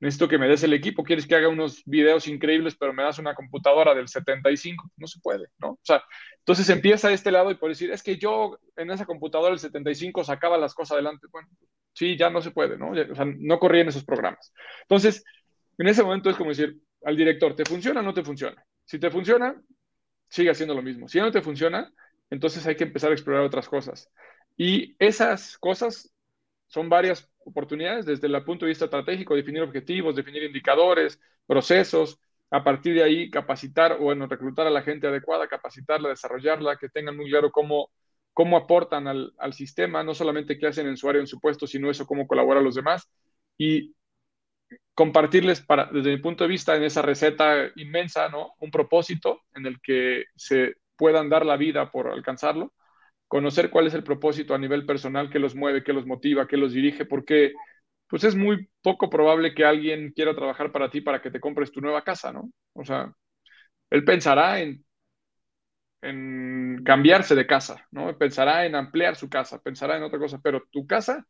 [0.02, 3.20] necesito que me des el equipo, quieres que haga unos videos increíbles, pero me das
[3.20, 5.70] una computadora del 75, no se puede, ¿no?
[5.70, 6.04] O sea,
[6.40, 10.24] entonces empieza este lado y por decir, es que yo en esa computadora del 75
[10.24, 11.48] sacaba las cosas adelante, bueno,
[11.94, 12.92] sí, ya no se puede, ¿no?
[12.92, 14.52] O sea, no corría en esos programas.
[14.82, 15.24] Entonces,
[15.78, 18.64] en ese momento es como decir al director, ¿te funciona o no te funciona?
[18.86, 19.62] Si te funciona,
[20.28, 21.08] sigue haciendo lo mismo.
[21.08, 21.92] Si no te funciona,
[22.30, 24.10] entonces hay que empezar a explorar otras cosas.
[24.58, 26.14] Y esas cosas
[26.68, 32.20] son varias oportunidades desde el punto de vista estratégico, definir objetivos, definir indicadores, procesos,
[32.52, 36.90] a partir de ahí capacitar o bueno, reclutar a la gente adecuada, capacitarla, desarrollarla, que
[36.90, 37.92] tengan muy claro cómo,
[38.34, 41.90] cómo aportan al, sistema, no solamente qué hacen en su área, en su puesto, sino
[41.90, 43.10] eso, cómo colaboran los demás.
[43.58, 43.96] Y
[44.93, 48.53] compartirles, para, desde mi punto de vista, en esa receta inmensa, ¿no?
[48.60, 52.73] Un propósito en el que se puedan dar la vida por alcanzarlo
[53.27, 56.57] conocer cuál es el propósito a nivel personal que los mueve, que los motiva, que
[56.57, 57.53] los dirige, porque
[58.07, 61.71] pues es muy poco probable que alguien quiera trabajar para ti para que te compres
[61.71, 62.51] tu nueva casa, ¿no?
[62.73, 63.13] O sea,
[63.91, 64.86] él pensará en,
[66.01, 68.17] en cambiarse de casa, ¿no?
[68.17, 71.27] Pensará en ampliar su casa, pensará en otra cosa, pero tu casa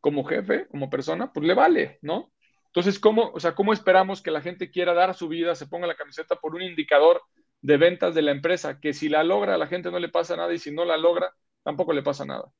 [0.00, 2.32] como jefe, como persona, pues le vale, ¿no?
[2.68, 5.86] Entonces, ¿cómo, o sea, ¿cómo esperamos que la gente quiera dar su vida, se ponga
[5.86, 7.22] la camiseta por un indicador
[7.60, 10.36] de ventas de la empresa, que si la logra a la gente no le pasa
[10.36, 12.52] nada y si no la logra, tampoco le pasa nada?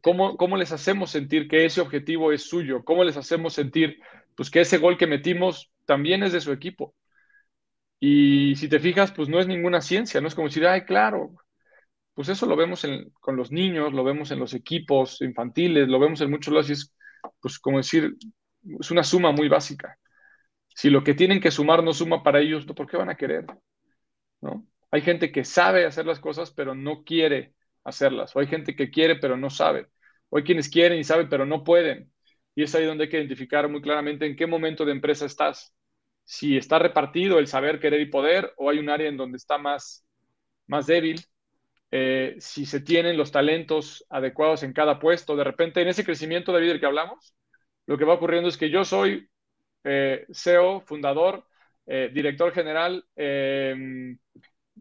[0.00, 2.84] ¿Cómo, ¿Cómo les hacemos sentir que ese objetivo es suyo?
[2.84, 3.98] ¿Cómo les hacemos sentir
[4.36, 6.94] pues, que ese gol que metimos también es de su equipo?
[8.00, 11.32] Y si te fijas, pues no es ninguna ciencia, no es como decir, ay, claro,
[12.14, 12.86] pues eso lo vemos
[13.20, 16.74] con los niños, lo vemos en los equipos infantiles, lo vemos en muchos lados y
[16.74, 16.94] es,
[17.40, 18.14] pues como decir,
[18.80, 19.98] es una suma muy básica.
[20.74, 23.46] Si lo que tienen que sumar no suma para ellos, ¿por qué van a querer?
[24.40, 24.66] ¿No?
[24.90, 28.34] Hay gente que sabe hacer las cosas, pero no quiere hacerlas.
[28.36, 29.88] O hay gente que quiere, pero no sabe.
[30.28, 32.12] O hay quienes quieren y saben, pero no pueden.
[32.54, 35.74] Y es ahí donde hay que identificar muy claramente en qué momento de empresa estás.
[36.24, 39.58] Si está repartido el saber, querer y poder, o hay un área en donde está
[39.58, 40.06] más,
[40.66, 41.20] más débil,
[41.90, 45.36] eh, si se tienen los talentos adecuados en cada puesto.
[45.36, 47.34] De repente, en ese crecimiento, David, del que hablamos,
[47.86, 49.28] lo que va ocurriendo es que yo soy
[49.84, 51.46] eh, CEO, fundador,
[51.86, 53.04] eh, director general,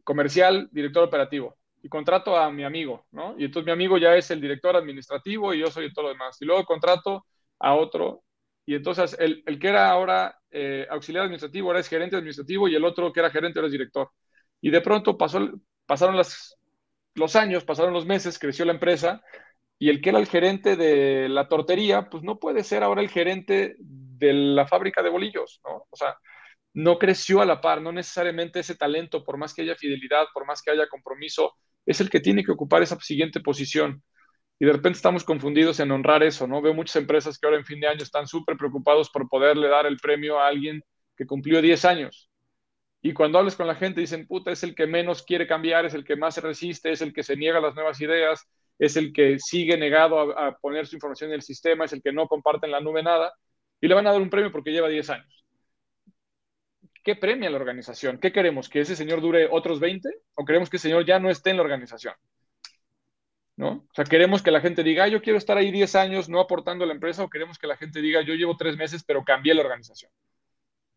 [0.04, 1.58] comercial, director operativo.
[1.82, 3.36] Y contrato a mi amigo, ¿no?
[3.38, 6.38] Y entonces mi amigo ya es el director administrativo y yo soy todo lo demás.
[6.42, 7.26] Y luego contrato
[7.60, 8.24] a otro.
[8.66, 10.40] Y entonces el, el que era ahora
[10.90, 14.10] auxiliar administrativo ahora es gerente administrativo y el otro que era gerente ahora es director.
[14.62, 15.40] Y de pronto pasó,
[15.86, 16.58] pasaron las
[17.16, 19.22] los años, pasaron los meses, creció la empresa
[19.80, 23.10] y el que era el gerente de la tortería, pues no puede ser ahora el
[23.10, 25.86] gerente de la fábrica de bolillos, ¿no?
[25.90, 26.18] O sea,
[26.74, 30.46] no creció a la par, no necesariamente ese talento, por más que haya fidelidad, por
[30.46, 31.54] más que haya compromiso,
[31.86, 34.02] es el que tiene que ocupar esa siguiente posición.
[34.60, 36.62] Y de repente estamos confundidos en honrar eso, ¿no?
[36.62, 39.86] Veo muchas empresas que ahora en fin de año están súper preocupados por poderle dar
[39.86, 40.82] el premio a alguien
[41.18, 42.30] que cumplió 10 años.
[43.02, 45.94] Y cuando hables con la gente dicen, puta, es el que menos quiere cambiar, es
[45.94, 48.48] el que más se resiste, es el que se niega a las nuevas ideas,
[48.80, 52.12] es el que sigue negado a, poner su información en el sistema, es el que
[52.12, 53.34] no comparte en la nube nada,
[53.80, 55.46] y le van a dar un premio porque lleva 10 años.
[57.04, 58.18] ¿Qué premia la organización?
[58.18, 58.70] ¿Qué queremos?
[58.70, 60.10] ¿Que ese señor dure otros 20?
[60.36, 62.16] ¿O queremos que ese señor ya no esté en la organización?
[63.56, 63.86] ¿No?
[63.90, 66.86] O sea, queremos que la gente diga, yo quiero estar ahí 10 años no aportando
[66.86, 69.54] a la empresa, o queremos que la gente diga, yo llevo 3 meses, pero cambié
[69.54, 70.12] la organización.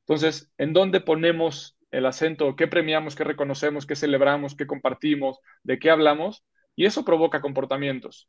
[0.07, 5.79] Entonces, ¿en dónde ponemos el acento, qué premiamos, qué reconocemos, qué celebramos, qué compartimos, de
[5.79, 6.45] qué hablamos,
[6.77, 8.29] y eso provoca comportamientos.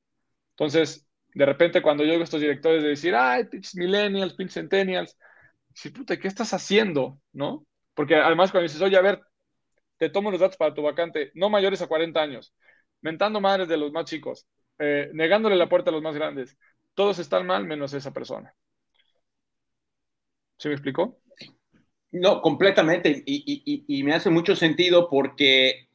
[0.51, 5.17] Entonces, de repente cuando yo a estos directores de decir, ay, pinches millennials, pinches centennials,
[5.75, 7.19] si puta, ¿qué estás haciendo?
[7.33, 7.65] ¿No?
[7.93, 9.21] Porque además cuando dices, oye, a ver,
[9.97, 12.53] te tomo los datos para tu vacante, no mayores a 40 años,
[13.01, 14.47] mentando madres de los más chicos,
[14.79, 16.57] eh, negándole la puerta a los más grandes,
[16.93, 18.55] todos están mal menos esa persona.
[20.57, 21.19] ¿Se me explicó?
[22.11, 23.23] No, completamente.
[23.25, 25.86] Y, me hace mucho sentido porque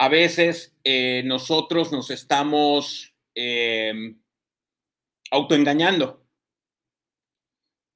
[0.00, 4.14] a veces eh, nosotros nos estamos eh,
[5.32, 6.24] autoengañando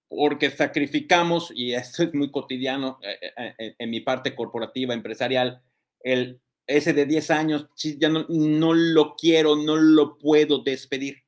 [0.08, 5.62] porque sacrificamos, y esto es muy cotidiano eh, en mi parte corporativa, empresarial,
[6.00, 11.22] el, ese de 10 años, ya no, no lo quiero, no lo puedo despedir.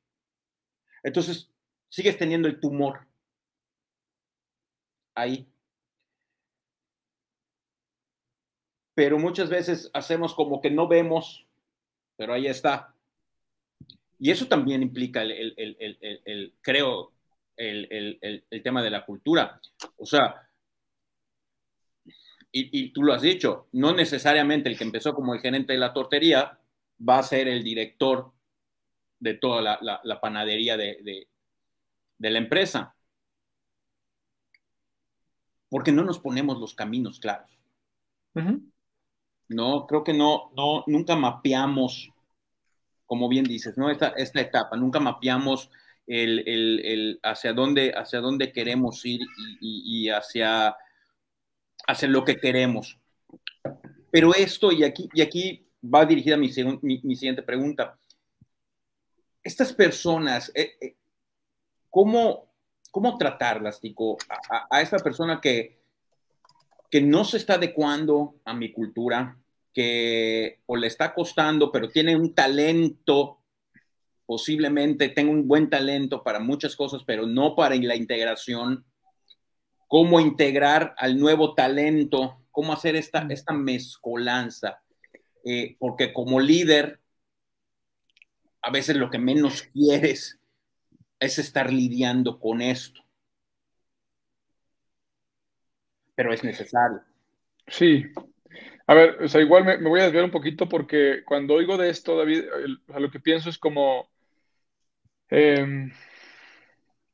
[1.03, 1.49] Entonces,
[1.89, 3.07] sigues teniendo el tumor
[5.15, 5.47] ahí
[8.95, 11.45] pero muchas veces hacemos como que no vemos,
[12.15, 12.95] pero ahí está.
[14.17, 17.11] Y eso también implica, el, el, creo,
[17.57, 19.59] el, tema de la cultura.
[19.97, 20.49] O sea,
[22.51, 25.93] y, tú lo has dicho, no necesariamente el que empezó como el gerente de la
[25.93, 26.57] tortería
[27.07, 28.31] va a ser el director
[29.19, 31.27] de toda la, panadería de,
[32.19, 32.95] la empresa.
[35.67, 37.59] Porque no nos ponemos los caminos claros.
[39.47, 42.11] No, creo que no, no, nunca mapeamos,
[43.05, 43.89] como bien dices, ¿no?
[43.89, 45.69] Esta, esta etapa, nunca mapeamos
[46.07, 49.21] el, el, el hacia, dónde, hacia dónde queremos ir
[49.59, 50.75] y, hacia,
[51.87, 52.99] hacia lo que queremos.
[54.11, 56.49] Pero esto, y aquí, y aquí va dirigida mi,
[56.81, 57.99] mi, siguiente pregunta.
[59.43, 60.95] Estas personas, eh, eh,
[61.89, 62.51] ¿cómo,
[62.89, 64.17] ¿cómo tratarlas, Tico?
[64.49, 65.84] A, a, esta persona que,
[66.89, 69.37] que no se está adecuando a mi cultura,
[69.73, 73.41] que o le está costando, pero tiene un talento,
[74.25, 78.85] posiblemente tenga un buen talento para muchas cosas, pero no para la integración.
[79.87, 83.31] Cómo integrar al nuevo talento, cómo hacer esta, mm.
[83.31, 84.81] esta mezcolanza.
[85.43, 87.01] Eh, porque como líder,
[88.61, 90.39] a veces lo que menos quieres
[91.19, 93.04] es estar lidiando con esto.
[96.15, 97.01] Pero es necesario.
[97.67, 98.05] Sí.
[98.87, 101.89] A ver, o sea, igual me, voy a desviar un poquito porque cuando oigo de
[101.89, 102.43] esto, David,
[102.87, 104.09] lo que pienso es como,
[105.29, 105.91] em,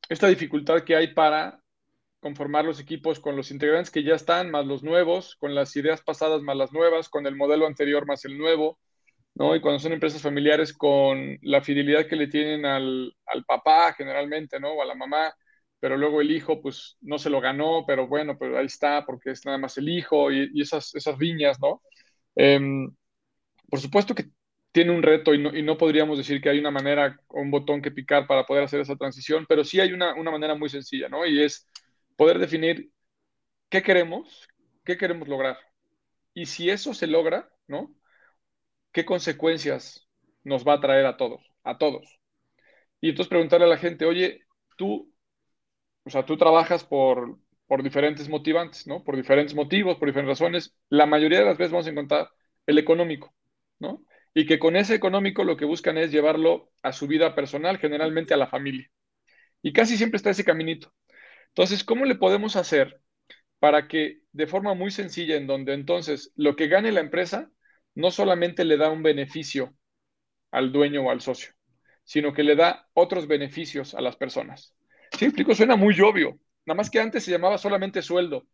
[0.08, 1.62] esta dificultad que hay para
[2.20, 6.02] conformar los equipos con los integrantes que ya están, más los nuevos, con las ideas
[6.02, 8.78] pasadas más las nuevas, con el modelo anterior más el nuevo,
[9.34, 9.56] ¿no?
[9.56, 14.60] Y cuando son empresas familiares con la fidelidad que le tienen al, al papá generalmente,
[14.60, 14.72] ¿no?
[14.72, 15.34] O a la mamá,
[15.82, 19.32] pero luego el hijo pues no se lo ganó, pero bueno, pero ahí está porque
[19.32, 21.82] es nada más el hijo y, esas, esas riñas, ¿no?
[22.36, 22.94] Em,
[23.68, 24.26] por supuesto que
[24.72, 27.50] tiene un reto y no, y no, podríamos decir que hay una manera o un
[27.50, 30.68] botón que picar para poder hacer esa transición, pero sí hay una, una manera muy
[30.68, 31.26] sencilla, ¿no?
[31.26, 31.68] Y es
[32.16, 32.92] poder definir
[33.68, 34.48] qué queremos,
[34.84, 35.58] qué queremos lograr.
[36.34, 37.92] Y si eso se logra, ¿no?
[38.92, 40.08] ¿Qué consecuencias
[40.44, 41.42] nos va a traer a todos?
[41.64, 42.20] A todos.
[43.00, 44.42] Y entonces preguntarle a la gente, oye,
[44.76, 45.11] tú,
[46.04, 49.04] o sea, tú trabajas por, por diferentes motivantes, ¿no?
[49.04, 50.74] Por diferentes motivos, por diferentes razones.
[50.88, 52.30] La mayoría de las veces vamos a encontrar
[52.66, 53.34] el económico,
[53.78, 54.04] ¿no?
[54.34, 58.34] Y que con ese económico lo que buscan es llevarlo a su vida personal, generalmente
[58.34, 58.90] a la familia.
[59.62, 60.92] Y casi siempre está ese caminito.
[61.48, 63.00] Entonces, ¿cómo le podemos hacer
[63.58, 67.50] para que de forma muy sencilla, en donde entonces lo que gane la empresa
[67.94, 69.74] no solamente le da un beneficio
[70.50, 71.52] al dueño o al socio,
[72.04, 74.74] sino que le da otros beneficios a las personas?
[75.18, 76.38] Sí, explico, suena muy obvio.
[76.66, 78.46] Nada más que antes se llamaba solamente sueldo.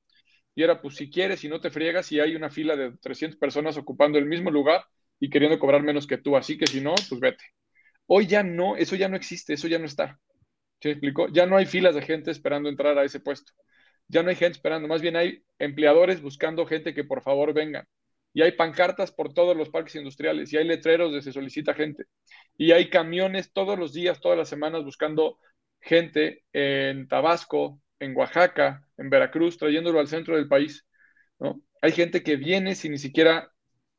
[0.55, 3.39] Y era, pues, si quieres y no te friegas y hay una fila de 300
[3.39, 4.85] personas ocupando el mismo lugar
[5.21, 6.37] y queriendo cobrar menos que tú.
[6.37, 7.45] Así que si no, pues vete.
[8.07, 10.21] Hoy ya no, eso ya no existe, eso ya no está.
[10.83, 11.29] ¿Sí explicó?
[11.29, 13.53] Ya no hay filas de gente esperando entrar a ese puesto.
[14.09, 17.87] Ya no hay gente esperando, más bien hay empleadores buscando gente que por favor vengan.
[18.33, 22.05] Y hay pancartas por todos los parques industriales, y hay letreros de se solicita gente.
[22.57, 25.39] Y hay camiones todos los días, todas las semanas buscando
[25.81, 30.87] gente en Tabasco, en Oaxaca, en Veracruz, trayéndolo al centro del país.
[31.39, 31.61] ¿no?
[31.83, 33.51] Hay gente que viene sin ni siquiera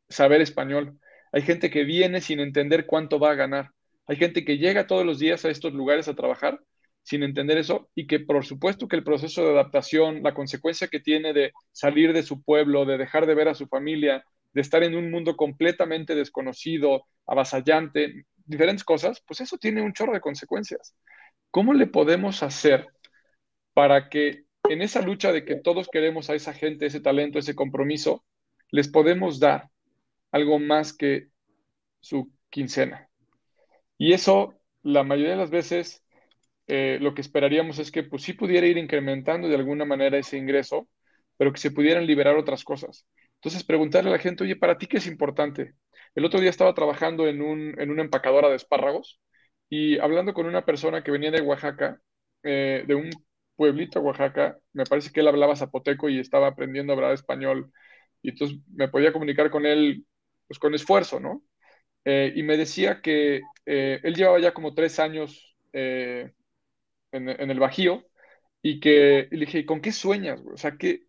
[0.10, 1.00] saber español.
[1.32, 3.72] Hay gente que viene sin entender cuánto va a ganar.
[4.08, 6.60] Hay gente que llega todos los días a estos lugares a trabajar
[7.04, 11.00] sin entender eso y que por supuesto que el proceso de adaptación, la consecuencia que
[11.00, 14.24] tiene de salir de su pueblo, de dejar de ver a su familia,
[14.54, 20.14] de estar en un mundo completamente desconocido, avasallante, diferentes cosas, pues eso tiene un chorro
[20.14, 20.96] de consecuencias.
[21.52, 22.88] ¿Cómo le podemos hacer
[23.74, 27.56] para que en esa lucha de que todos queremos a esa gente, ese talento, ese
[27.56, 28.24] compromiso,
[28.72, 29.70] les podemos dar
[30.32, 31.30] algo más que
[32.02, 33.10] su quincena?
[33.98, 36.04] Y eso, la mayoría de las veces,
[36.68, 40.38] eh, lo que esperaríamos es que pues sí pudiera ir incrementando de alguna manera ese
[40.38, 40.88] ingreso,
[41.38, 43.08] pero que se pudieran liberar otras cosas.
[43.36, 45.74] Entonces, preguntarle a la gente, oye, ¿para ti qué es importante?
[46.14, 49.20] El otro día estaba trabajando en, un, en una empacadora de espárragos
[49.70, 52.02] y hablando con una persona que venía de Oaxaca,
[52.44, 53.10] eh, de un
[53.56, 57.72] pueblito Oaxaca, me parece que él hablaba zapoteco y estaba aprendiendo a hablar español,
[58.22, 60.06] y entonces me podía comunicar con él
[60.48, 61.44] pues con esfuerzo, ¿no?
[62.06, 65.56] Eh, y me decía que él llevaba ya como tres años
[67.12, 68.06] en, el Bajío
[68.62, 70.42] y que le dije, ¿con qué sueñas?
[70.52, 71.04] O sea, ¿qué,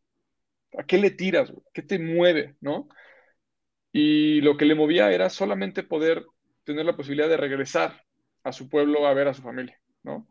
[0.78, 1.52] ¿a qué le tiras?
[1.72, 2.56] ¿Qué te mueve?
[2.60, 2.88] ¿No?
[3.92, 6.24] Y lo que le movía era solamente poder
[6.64, 8.02] tener la posibilidad de regresar
[8.44, 10.28] a su pueblo a ver a su familia, ¿no?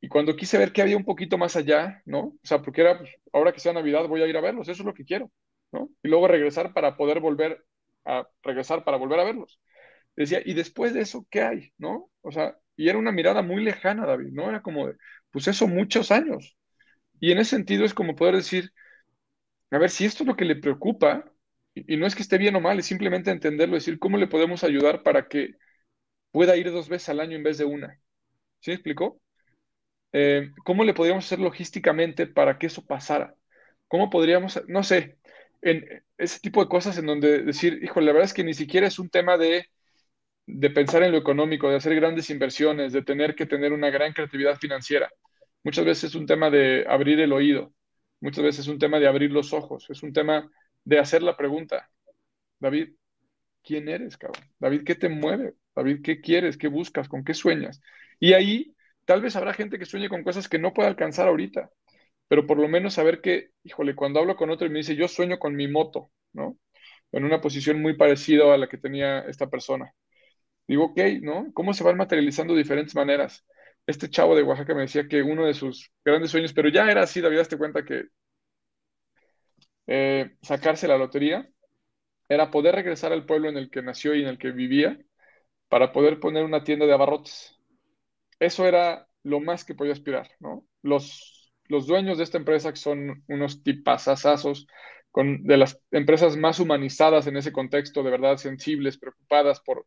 [0.00, 2.20] Y cuando quise ver qué había un poquito más allá, ¿no?
[2.20, 4.82] O sea, porque era, pues, ahora que sea Navidad voy a ir a verlos, eso
[4.82, 5.32] es lo que quiero,
[5.72, 5.90] ¿no?
[6.02, 7.64] Y luego regresar para poder volver
[8.04, 9.60] a regresar para volver a verlos.
[10.16, 11.72] Decía, ¿y después de eso qué hay?
[11.78, 12.10] ¿No?
[12.22, 14.48] O sea, y era una mirada muy lejana, David, ¿no?
[14.48, 14.96] Era como de,
[15.30, 16.56] pues eso, muchos años.
[17.20, 18.72] Y en ese sentido es como poder decir,
[19.70, 21.24] a ver, si esto es lo que le preocupa,
[21.74, 24.64] y, no es que esté bien o mal, es simplemente entenderlo, decir, ¿cómo le podemos
[24.64, 25.56] ayudar para que
[26.36, 27.98] pueda ir dos veces al año en vez de una?
[28.60, 29.22] ¿Sí me explicó?
[30.12, 33.34] Eh, ¿Cómo le podríamos hacer logísticamente para que eso pasara?
[33.88, 35.16] ¿Cómo podríamos, no sé,
[35.62, 38.86] en ese tipo de cosas en donde decir, hijo, la verdad es que ni siquiera
[38.86, 39.64] es un tema de
[40.46, 44.12] de pensar en lo económico, de hacer grandes inversiones, de tener que tener una gran
[44.12, 45.10] creatividad financiera.
[45.64, 47.72] Muchas veces es un tema de abrir el oído,
[48.20, 50.50] muchas veces es un tema de abrir los ojos, es un tema
[50.84, 51.90] de hacer la pregunta,
[52.60, 52.90] David,
[53.64, 54.44] ¿quién eres, cabrón?
[54.58, 55.54] David, ¿qué te mueve?
[55.76, 56.58] David, ¿qué quieres?
[56.58, 57.08] ¿Qué buscas?
[57.08, 57.80] ¿Con qué sueñas?
[58.20, 58.74] Y ahí
[59.04, 61.70] tal vez habrá gente que sueñe con cosas que no puede alcanzar ahorita,
[62.28, 65.08] pero por lo menos saber que, híjole, cuando hablo con otro y me dice, yo
[65.08, 66.58] sueño con mi moto, ¿no?
[67.12, 69.92] En una posición muy parecida a la que tenía esta persona.
[70.68, 71.52] Digo, ok, ¿no?
[71.54, 73.44] ¿Cómo se van materializando de diferentes maneras?
[73.86, 77.02] Este chavo de Oaxaca me decía que uno de sus grandes sueños, pero ya era
[77.02, 78.06] así, David, te cuenta que
[79.86, 81.48] eh, sacarse la lotería
[82.28, 84.98] era poder regresar al pueblo en el que nació y en el que vivía
[85.68, 87.58] para poder poner una tienda de abarrotes.
[88.38, 90.64] Eso era lo más que podía aspirar, ¿no?
[90.82, 94.66] Los, los dueños de esta empresa, que son unos tipazazazos,
[95.10, 99.86] con, de las empresas más humanizadas en ese contexto, de verdad sensibles, preocupadas por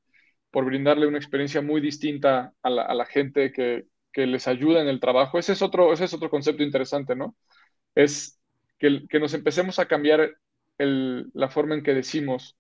[0.52, 5.40] por brindarle una experiencia muy distinta a la, gente que, les ayuda en el trabajo.
[5.40, 7.38] Ese es otro, ese es otro concepto interesante, ¿no?
[7.96, 8.38] Es
[8.78, 10.36] que, que nos empecemos a cambiar
[10.78, 12.58] la forma en que decimos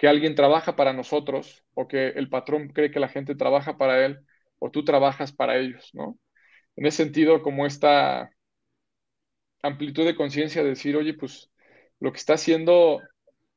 [0.00, 4.06] que alguien trabaja para nosotros o que el patrón cree que la gente trabaja para
[4.06, 4.20] él
[4.58, 6.18] o tú trabajas para ellos, ¿no?
[6.76, 8.30] En ese sentido, como esta
[9.62, 11.50] amplitud de conciencia de decir, oye, pues
[12.00, 13.02] lo que está haciendo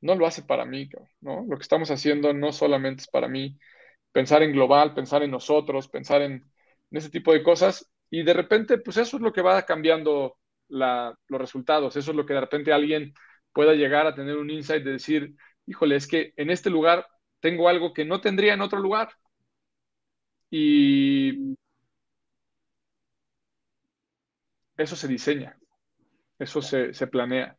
[0.02, 0.90] no lo hace para mí,
[1.22, 1.46] ¿no?
[1.48, 3.58] Lo que estamos haciendo no solamente es para mí,
[4.12, 6.44] pensar en global, pensar en nosotros, pensar en,
[6.92, 10.38] ese tipo de cosas y de repente, pues eso es lo que va cambiando
[10.68, 13.14] los resultados, eso es lo que de repente alguien
[13.54, 15.36] pueda llegar a tener un insight de decir,
[15.66, 17.08] híjole, es que en este lugar
[17.40, 19.10] tengo algo que no tendría en otro lugar.
[20.50, 21.56] Y
[24.78, 25.58] eso se diseña,
[26.38, 27.58] eso se, planea.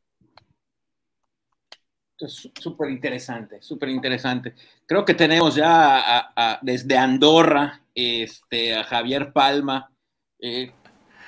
[2.19, 4.55] Es súper interesante, súper interesante.
[4.87, 6.33] Creo que tenemos ya
[6.63, 9.91] desde Andorra este, a Javier Palma.
[10.39, 10.73] Eh,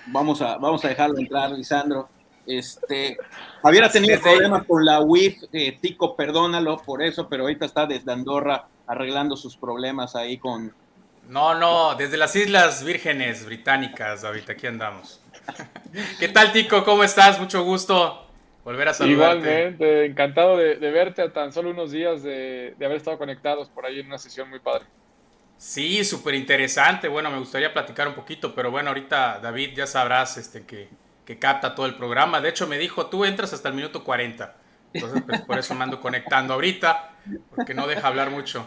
[0.07, 2.09] vamos, a, vamos a dejarlo entrar, Lisandro.
[2.47, 3.17] Este,
[3.63, 7.87] Javier ha tenido problemas con la WIF, eh, Tico, perdónalo por eso, pero ahorita está
[7.87, 10.73] desde Andorra arreglando sus problemas ahí con...
[11.29, 15.21] No, no, desde las Islas Vírgenes Británicas, ahorita aquí andamos.
[16.21, 16.85] ¿Qué tal, Tico?
[16.85, 17.41] ¿Cómo estás?
[17.41, 18.27] Mucho gusto
[18.67, 19.39] volver a saludarte.
[19.39, 24.01] Igualmente, encantado de, verte a tan solo unos días de, haber estado conectados por ahí
[24.01, 24.87] en una sesión muy padre.
[25.57, 27.09] Sí, súper interesante.
[27.09, 30.89] Bueno, me gustaría platicar un poquito, pero bueno, ahorita David ya sabrás este, que,
[31.27, 32.41] que capta todo el programa.
[32.41, 34.57] De hecho, me dijo, tú entras hasta el minuto 40.
[34.95, 37.17] Entonces, pues, por eso me ando conectando ahorita,
[37.55, 38.67] porque no deja hablar mucho.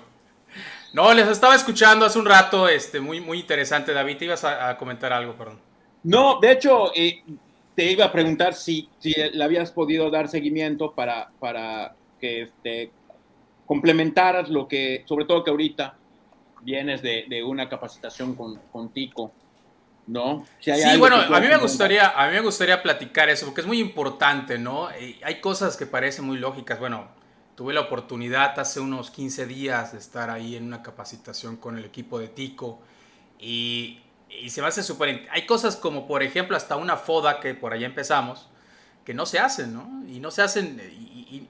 [0.94, 3.94] No, les estaba escuchando hace un rato, este, muy, muy interesante.
[3.94, 5.60] David, te ibas a, comentar algo, perdón.
[6.04, 7.24] No, de hecho, eh,
[7.76, 12.92] te iba a preguntar si, si le habías podido dar seguimiento para, para que este,
[13.66, 15.96] complementaras lo que, sobre todo que ahorita
[16.62, 19.32] vienes de, de una capacitación con, con Tico.
[20.08, 20.46] ¿No?
[20.60, 23.80] sí, bueno, a mí me gustaría, a mí me gustaría platicar eso porque es muy
[23.80, 24.88] importante, ¿no?
[24.88, 26.80] hay cosas que parecen muy lógicas.
[26.80, 27.08] Bueno,
[27.60, 31.84] tuve la oportunidad hace unos 15 días de estar ahí en una capacitación con el
[31.84, 32.80] equipo de Tico
[33.38, 34.00] y,
[34.48, 35.28] se me hace súper...
[35.32, 38.48] Hay cosas como, por ejemplo, hasta una foda que por allá empezamos,
[39.04, 40.04] que no se hacen, ¿no?
[40.08, 40.80] Y no se hacen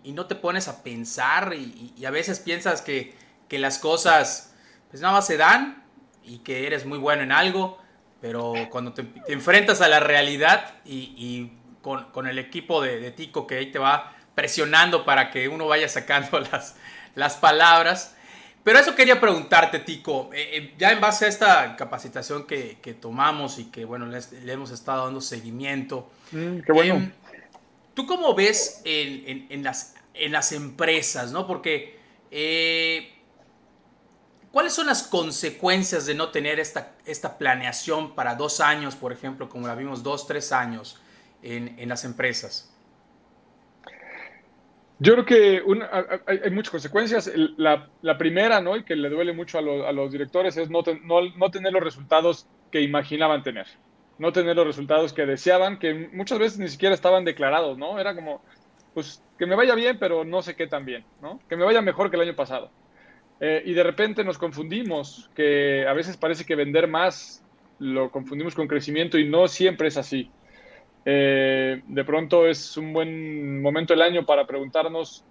[0.04, 3.14] y, no te pones a pensar y, a veces piensas que,
[3.48, 4.56] que las cosas
[4.90, 5.84] pues nada más se dan
[6.24, 7.78] y que eres muy bueno en algo
[8.22, 11.52] pero cuando te, enfrentas a la realidad y,
[11.82, 16.40] con, el equipo de, Tico que ahí te va presionando para que uno vaya sacando
[16.52, 16.76] las,
[17.16, 18.16] las palabras.
[18.64, 23.58] Pero eso quería preguntarte, Tico, eh, eh, ya en base a esta capacitación que, tomamos
[23.58, 26.12] y que, bueno, le, hemos estado dando seguimiento.
[26.32, 26.96] Mm, qué bueno.
[26.96, 27.12] Em,
[27.94, 31.48] ¿Tú cómo ves en, las, en las empresas, no?
[31.48, 32.00] Porque
[32.32, 33.19] eh,
[34.52, 39.48] ¿Cuáles son las consecuencias de no tener esta, esta planeación para dos años, por ejemplo,
[39.48, 41.00] como la vimos dos, tres años
[41.44, 42.74] en, en las empresas?
[45.02, 45.64] Yo creo que
[46.26, 47.32] hay, muchas consecuencias.
[47.58, 48.76] La, la, primera, ¿no?
[48.76, 51.84] y que le duele mucho a, a los directores, es no, no, no, tener los
[51.84, 53.68] resultados que imaginaban tener.
[54.18, 57.98] No tener los resultados que deseaban, que muchas veces ni siquiera estaban declarados, ¿no?
[57.98, 58.42] Era como,
[58.94, 61.40] pues, que me vaya bien, pero no sé qué tan bien, ¿no?
[61.48, 62.70] Que me vaya mejor que el año pasado.
[63.40, 67.44] Eh, y de repente nos confundimos, que a veces parece que vender más
[67.80, 70.30] lo confundimos con crecimiento y no siempre es así.
[71.06, 75.24] Eh, de pronto es un buen momento del año para preguntarnos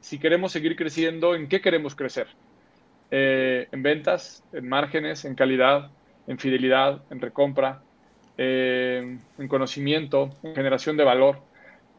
[0.00, 2.26] si queremos seguir creciendo, en qué queremos crecer.
[3.10, 5.90] Eh, en ventas, en márgenes, en calidad,
[6.26, 7.80] en fidelidad, en recompra,
[8.36, 11.38] en conocimiento, en generación de valor.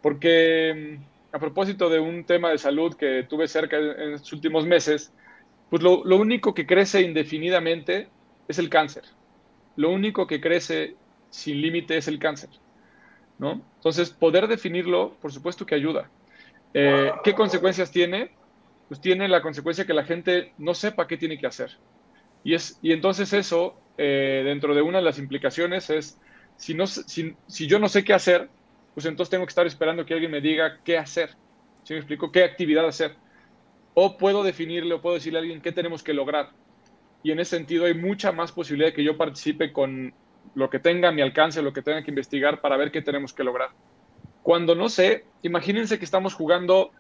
[0.04, 1.00] Porque
[1.32, 5.12] a propósito de un tema de salud que tuve cerca en los últimos meses,
[5.70, 8.10] pues lo, único que crece indefinidamente
[8.48, 9.04] es el cáncer.
[9.76, 10.96] Lo único que crece
[11.30, 12.50] sin límite es el cáncer.
[13.38, 13.62] ¿no?
[13.76, 16.10] Entonces, poder definirlo, por supuesto que ayuda.
[16.74, 18.32] Eh, ¿Qué consecuencias tiene?
[18.88, 21.72] Pues tiene la consecuencia que la gente no sepa qué tiene que hacer.
[22.44, 26.22] Y, es, y entonces eso, eh, dentro de una de las implicaciones, es,
[26.58, 28.50] si, no, si, si, yo no sé qué hacer,
[28.94, 31.32] pues entonces tengo que estar esperando que alguien me diga qué hacer.
[31.84, 32.32] ¿Sí me explico?
[32.32, 33.16] ¿Qué actividad hacer?
[33.96, 36.52] O puedo definirle o puedo decirle a alguien qué tenemos que lograr.
[37.24, 40.14] Y en ese sentido hay mucha más posibilidad de que yo participe con
[40.54, 43.34] lo que tenga a mi alcance, lo que tenga que investigar para ver qué tenemos
[43.34, 43.70] que lograr.
[44.44, 46.92] Cuando no sé, imagínense que estamos jugando,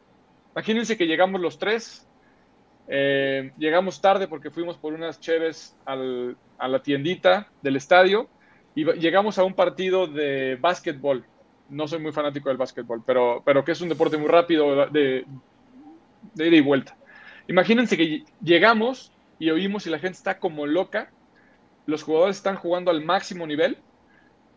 [0.53, 2.07] imagínense que llegamos los tres,
[2.87, 8.29] eh, llegamos tarde porque fuimos por unas cheves a la tiendita del estadio
[8.75, 11.25] y llegamos a un partido de básquetbol.
[11.69, 15.25] No soy muy fanático del básquetbol, pero, pero que es un deporte muy rápido de,
[16.33, 16.95] de ida y vuelta.
[17.47, 21.11] Imagínense que llegamos y oímos y la gente está como loca,
[21.85, 23.77] los jugadores están jugando al máximo nivel,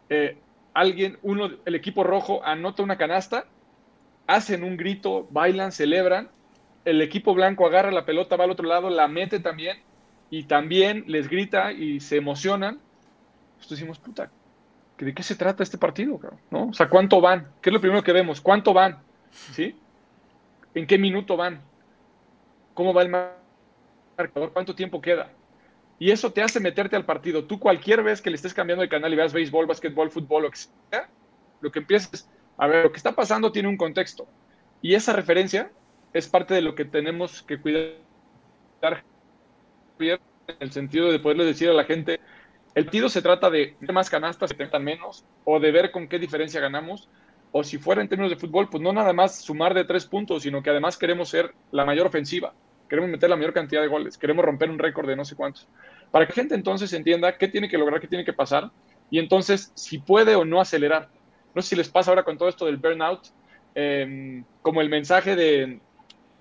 [0.08, 0.38] eh,
[0.74, 3.46] alguien, uno, el equipo rojo anota una canasta,
[4.26, 6.30] hacen un grito, bailan, celebran,
[6.84, 9.78] el equipo blanco agarra la pelota, va al otro lado, la mete también
[10.30, 12.78] y también les grita y se emocionan.
[13.56, 14.30] Nosotros decimos, puta,
[14.98, 16.18] ¿de qué se trata este partido?
[16.50, 16.68] ¿No?
[16.68, 17.48] O sea, ¿cuánto van?
[17.60, 18.40] ¿Qué es lo primero que vemos?
[18.40, 18.98] ¿Cuánto van?
[19.30, 19.76] ¿Sí?
[20.78, 21.60] ¿En qué minuto van?
[22.72, 24.52] ¿Cómo va el marcador?
[24.52, 25.32] ¿Cuánto tiempo queda?
[25.98, 27.42] Y eso te hace meterte al partido.
[27.46, 30.50] Tú cualquier vez que le estés cambiando de canal y veas béisbol, básquetbol, fútbol, lo
[30.52, 31.10] que sea,
[31.60, 34.28] lo que empiezas a ver, lo que está pasando tiene un contexto.
[34.80, 35.72] Y esa referencia
[36.12, 37.96] es parte de lo que tenemos que cuidar
[40.00, 42.20] en el sentido de poderle decir a la gente,
[42.76, 46.20] el partido se trata de más canastas, se tentan menos, o de ver con qué
[46.20, 47.08] diferencia ganamos,
[47.52, 50.42] o si fuera en términos de fútbol, pues no nada más sumar de tres puntos,
[50.42, 52.52] sino que además queremos ser la mayor ofensiva,
[52.88, 55.68] queremos meter la mayor cantidad de goles, queremos romper un récord de no sé cuántos.
[56.10, 58.70] Para que gente entonces entienda qué tiene que lograr, qué tiene que pasar,
[59.10, 61.08] y entonces si puede o no acelerar.
[61.54, 63.28] No sé si les pasa ahora con todo esto del burnout,
[63.74, 65.80] em, como el mensaje de,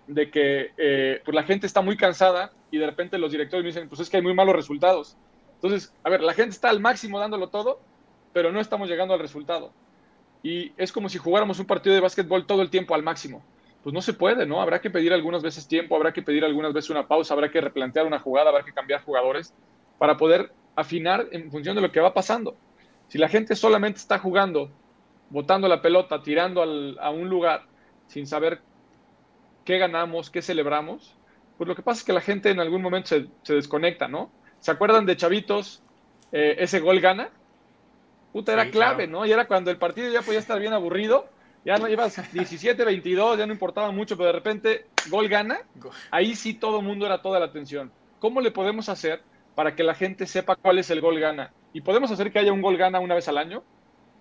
[0.07, 3.67] de que eh, pues la gente está muy cansada y de repente los directores me
[3.67, 5.17] dicen, pues es que hay muy malos resultados.
[5.55, 7.79] Entonces, a ver, la gente está al máximo dándolo todo,
[8.33, 9.71] pero no estamos llegando al resultado.
[10.43, 13.43] Y es como si jugáramos un partido de básquetbol todo el tiempo al máximo.
[13.83, 14.61] Pues no se puede, ¿no?
[14.61, 17.61] Habrá que pedir algunas veces tiempo, habrá que pedir algunas veces una pausa, habrá que
[17.61, 19.53] replantear una jugada, habrá que cambiar jugadores
[19.97, 22.55] para poder afinar en función de lo que va pasando.
[23.07, 24.69] Si la gente solamente está jugando,
[25.29, 27.63] botando la pelota, tirando a un lugar
[28.07, 28.61] sin saber
[29.65, 31.17] qué ganamos, qué celebramos,
[31.57, 33.09] pues lo que pasa es que la gente en algún momento
[33.43, 34.31] se, desconecta, ¿no?
[34.59, 35.81] ¿Se acuerdan de Chavitos?
[36.31, 37.29] Eh, ese gol gana.
[38.37, 39.25] Puta, era clave, ¿no?
[39.25, 41.27] Y era cuando el partido ya podía estar bien aburrido,
[41.65, 45.59] ya no llevas 17, 22, ya no importaba mucho, pero de repente gol gana.
[46.11, 47.91] Ahí sí todo el mundo era toda la atención.
[48.19, 49.25] ¿Cómo le podemos hacer
[49.55, 51.51] para que la gente sepa cuál es el gol gana?
[51.73, 53.65] Y podemos hacer que haya un gol gana una vez al año,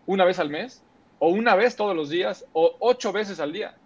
[0.07, 0.87] una vez al mes,
[1.19, 3.77] o una vez todos los días, o ocho veces al día.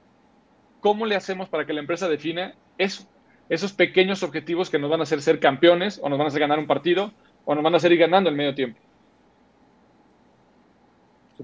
[0.78, 3.04] ¿Cómo le hacemos para que la empresa define eso?
[3.48, 6.40] esos pequeños objetivos que nos van a hacer ser campeones o nos van a hacer
[6.40, 7.12] ganar un partido
[7.42, 8.80] o nos van a hacer ir ganando el medio tiempo.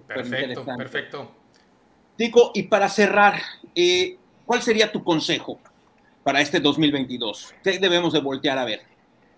[0.01, 1.35] Perfecto, perfecto.
[2.17, 3.41] Tico, y para cerrar,
[3.75, 5.61] eh, ¿cuál sería tu consejo
[6.23, 7.55] para este 2022?
[7.63, 8.81] ¿Qué debemos de voltear a ver?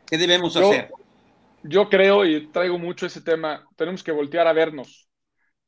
[0.06, 0.90] ¿Qué debemos hacer?
[1.62, 5.08] Yo creo y traigo mucho ese tema, tenemos que voltear a vernos,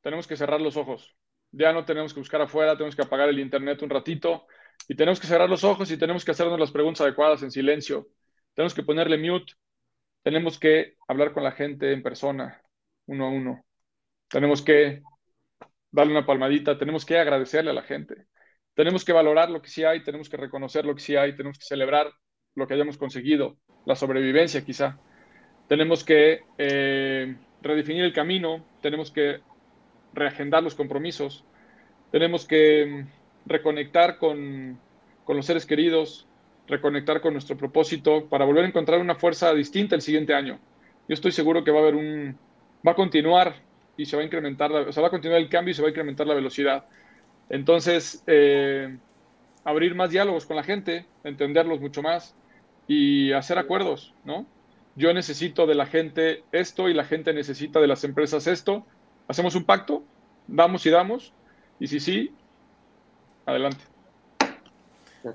[0.01, 1.17] tenemos que cerrar los ojos,
[1.51, 4.47] ya no tenemos que buscar afuera, tenemos que apagar el internet un ratito,
[4.89, 8.09] y tenemos que cerrar los ojos y tenemos que hacernos las preguntas adecuadas en silencio.
[8.55, 9.53] Tenemos que ponerle mute.
[10.23, 12.61] Tenemos que hablar con la gente en persona,
[13.07, 13.65] uno a uno.
[14.31, 15.03] Tenemos que
[15.91, 16.79] darle una palmadita.
[16.79, 18.27] Tenemos que agradecerle a la gente.
[18.75, 20.03] Tenemos que valorar lo que sí hay.
[20.03, 21.37] Tenemos que reconocer lo que sí hay.
[21.37, 22.11] Tenemos que celebrar
[22.55, 23.57] lo que hayamos conseguido.
[23.85, 24.99] La sobrevivencia, quizá.
[25.69, 28.65] Tenemos que eh, redefinir el camino.
[28.81, 29.41] Tenemos que
[30.13, 31.45] reagendar los compromisos.
[32.11, 33.07] Tenemos que
[33.47, 34.79] reconectar con,
[35.29, 36.27] los seres queridos,
[36.67, 40.59] reconectar con nuestro propósito para volver a encontrar una fuerza distinta el siguiente año.
[41.09, 42.37] Yo estoy seguro que va a haber un,
[42.87, 43.55] va a continuar
[44.01, 45.89] y se va a incrementar, o sea, va a continuar el cambio y se va
[45.89, 46.87] a incrementar la velocidad.
[47.51, 48.97] Entonces, eh,
[49.63, 52.35] abrir más diálogos con la gente, entenderlos mucho más
[52.87, 54.47] y hacer acuerdos, ¿no?
[54.97, 58.87] Yo necesito de la gente esto y la gente necesita de las empresas esto.
[59.29, 60.03] Hacemos un pacto,
[60.47, 61.35] damos y damos,
[61.79, 62.35] y si sí,
[63.45, 63.85] adelante.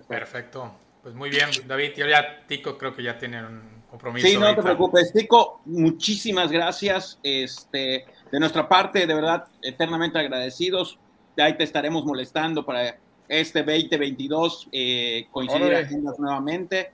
[0.08, 0.74] Perfecto.
[1.04, 1.92] Pues muy bien, David.
[1.96, 4.28] Yo ya, Tico, creo que ya tiene un compromiso.
[4.28, 5.14] Sí, no te preocupes.
[5.14, 7.20] Tico, muchísimas gracias.
[7.24, 11.00] Este, de nuestra parte, de verdad, eternamente agradecidos.
[11.38, 16.92] Ahí te estaremos molestando para este 2022 eh, coincidir agendas nuevamente.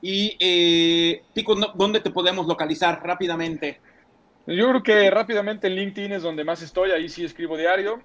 [0.00, 3.80] Y, eh, Tico, ¿dónde te podemos localizar rápidamente?
[4.46, 8.02] Yo creo que rápidamente en LinkedIn es donde más estoy, ahí sí escribo diario.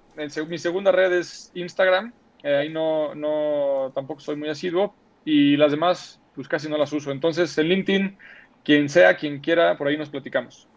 [0.48, 2.12] mi segunda red es Instagram,
[2.42, 4.92] eh, ahí no, no, tampoco soy muy asiduo
[5.24, 7.10] y las demás pues casi no las uso.
[7.10, 8.18] Entonces en LinkedIn,
[8.64, 10.68] quien sea, quien quiera, por ahí nos platicamos.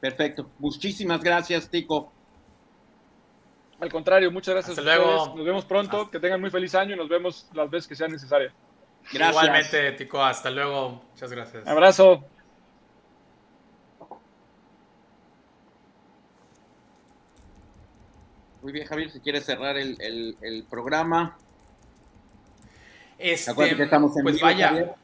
[0.00, 0.50] Perfecto.
[0.58, 2.12] Muchísimas gracias, Tico.
[3.80, 4.78] Al contrario, muchas gracias.
[4.78, 5.34] Hasta luego.
[5.36, 6.10] Nos vemos pronto.
[6.10, 8.52] Que tengan muy feliz año y nos vemos las veces que sea necesaria.
[9.12, 9.30] Gracias.
[9.30, 10.22] Igualmente, Tico.
[10.22, 11.02] Hasta luego.
[11.12, 11.66] Muchas gracias.
[11.66, 12.24] Abrazo.
[18.64, 21.36] Muy bien, Javier, si quieres cerrar el, programa.
[23.18, 24.96] Este, que estamos en pues vaya,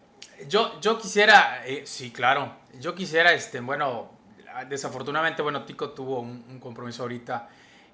[0.48, 4.10] yo, yo quisiera, eh, sí, claro, yo quisiera, este, bueno,
[4.68, 7.48] desafortunadamente, bueno, Tico tuvo un, compromiso ahorita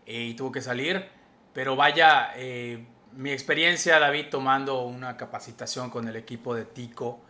[0.06, 1.06] eh, y tuvo que salir,
[1.52, 7.20] pero vaya, eh, mi experiencia, David, tomando una capacitación con el equipo de Tico,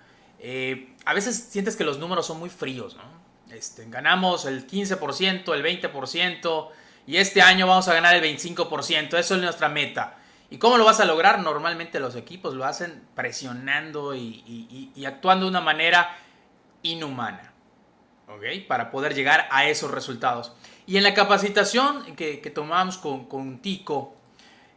[1.05, 3.17] a veces sientes que los números son muy fríos, ¿no?
[3.55, 6.69] Este, ganamos el 15%, el 20%
[7.07, 10.19] y este año vamos a ganar el 25%, eso es nuestra meta.
[10.51, 11.41] ¿Y cómo lo vas a lograr?
[11.41, 16.17] Normalmente los equipos lo hacen presionando y, actuando de una manera
[16.83, 17.53] inhumana,
[18.29, 18.67] ¿ok?
[18.69, 20.53] Para poder llegar a esos resultados.
[20.87, 24.15] Y en la capacitación que, tomamos con, con Tico,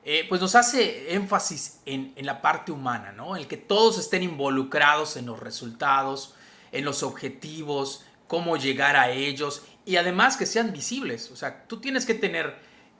[0.03, 3.35] eh, pues nos hace énfasis en, en, la parte humana, ¿no?
[3.35, 6.33] El que todos estén involucrados en los resultados,
[6.71, 11.29] en los objetivos, cómo llegar a ellos y además que sean visibles.
[11.31, 12.57] O sea, tú tienes que tener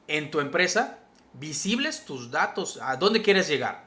[0.07, 0.99] en tu empresa
[1.33, 3.85] visibles tus datos, a dónde quieres llegar.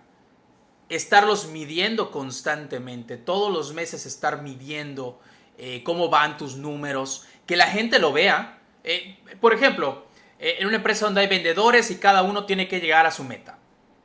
[0.88, 5.20] Estarlos midiendo constantemente, todos los meses estar midiendo
[5.58, 8.58] eh, cómo van tus números, que la gente lo vea.
[8.84, 10.06] Eh, por ejemplo,
[10.38, 13.24] eh, en una empresa donde hay vendedores y cada uno tiene que llegar a su
[13.24, 13.58] meta.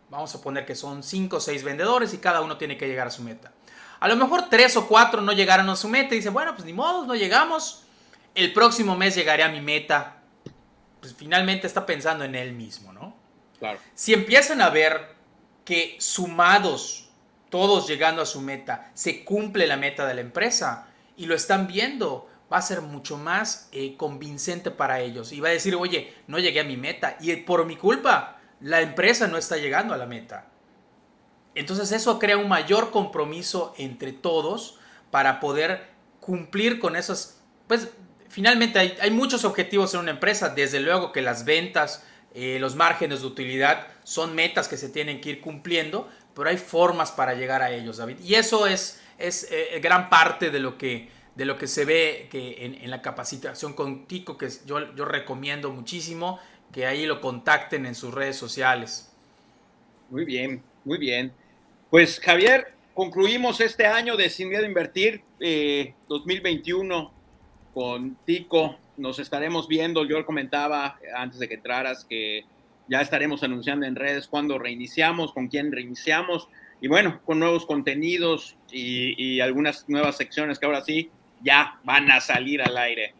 [0.09, 3.07] Vamos a poner que son 5 o 6 vendedores y cada uno tiene que llegar
[3.07, 3.51] a su meta.
[3.99, 6.65] A lo mejor 3 o 4 no llegaron a su meta y dicen, bueno, pues
[6.65, 7.83] ni modo, no llegamos.
[8.35, 10.17] El próximo mes llegaré a mi meta.
[10.99, 12.93] Pues finalmente está pensando en él mismo.
[13.95, 15.15] Si empiezan a ver
[15.65, 17.09] que sumados,
[17.49, 21.67] todos llegando a su meta, se cumple la meta de la empresa y lo están
[21.67, 25.31] viendo, va a ser mucho más eh, convincente para ellos.
[25.31, 28.81] Y va a decir, oye, no llegué a mi meta y por mi culpa, la
[28.81, 30.47] empresa no está llegando a la meta.
[31.55, 34.79] Entonces eso crea un mayor compromiso entre todos
[35.09, 35.89] para poder
[36.19, 37.37] cumplir con esos,
[37.67, 37.89] pues
[38.29, 42.03] finalmente hay, hay muchos objetivos en una empresa, desde luego que las ventas,
[42.39, 46.57] eh, los márgenes de utilidad son metas que se tienen que ir cumpliendo, pero hay
[46.57, 48.17] formas para llegar a ellos, David.
[48.23, 52.27] Y eso es, es eh, gran parte de lo que, de lo que se ve
[52.29, 56.39] que en, la capacitación con Tico, que yo, yo recomiendo muchísimo
[56.71, 59.11] que ahí lo contacten en sus redes sociales.
[60.11, 61.33] Muy bien, muy bien.
[61.89, 65.23] Pues Javier, concluimos este año de Sin Miedo a Invertir
[66.07, 67.09] 2021 eh,
[67.73, 70.05] con Tico nos estaremos viendo.
[70.05, 72.45] Yo comentaba antes de que entraras que
[72.87, 76.47] ya estaremos anunciando en redes cuando reiniciamos, con quién reiniciamos
[76.79, 81.09] y bueno, con nuevos contenidos y, algunas nuevas secciones que ahora sí
[81.41, 83.13] ya van a salir al aire.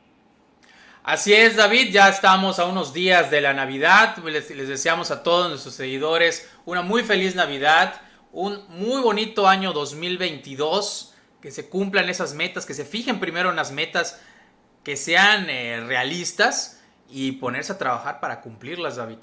[1.04, 4.18] Así es, David, ya estamos a unos días de la Navidad.
[4.18, 8.02] Les, les, deseamos a todos nuestros seguidores una muy feliz Navidad,
[8.32, 13.56] un muy bonito año 2022, que se cumplan esas metas, que se fijen primero en
[13.56, 14.22] las metas
[14.88, 19.18] que sean eh, realistas y ponerse a trabajar para cumplirlas, David.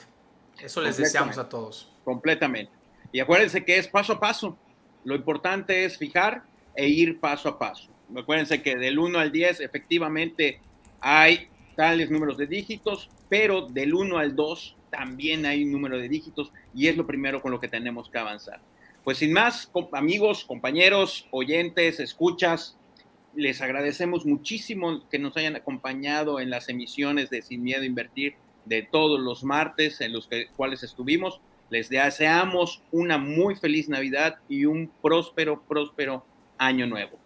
[0.60, 1.90] Eso les deseamos a todos.
[2.04, 2.70] Completamente.
[3.12, 4.58] Y acuérdense que es paso a paso.
[5.04, 6.42] Lo importante es fijar
[6.76, 7.88] e ir paso a paso.
[8.14, 10.60] Acuérdense que del 1 al 10 efectivamente
[11.00, 16.10] hay tales números de dígitos, pero del 1 al 2 también hay un número de
[16.10, 18.60] dígitos y es lo primero con lo que tenemos que avanzar.
[19.02, 22.76] Pues sin más, amigos, compañeros, oyentes, escuchas,
[23.36, 28.36] les agradecemos muchísimo que nos hayan acompañado en las emisiones de Sin Miedo a Invertir
[28.64, 31.40] de todos los martes en los cuales estuvimos.
[31.70, 36.24] Les deseamos una muy feliz Navidad y un próspero, próspero
[36.58, 37.18] año nuevo.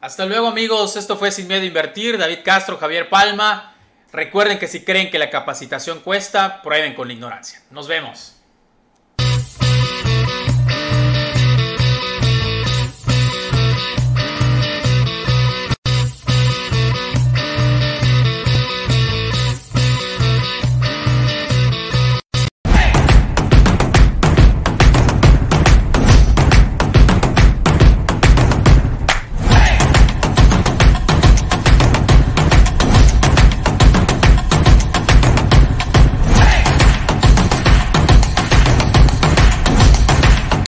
[0.00, 3.74] Hasta luego amigos, esto fue Sin Miedo a Invertir, David Castro, Javier Palma.
[4.12, 7.62] Recuerden que si creen que la capacitación cuesta, prueben con la ignorancia.
[7.70, 8.43] Nos vemos.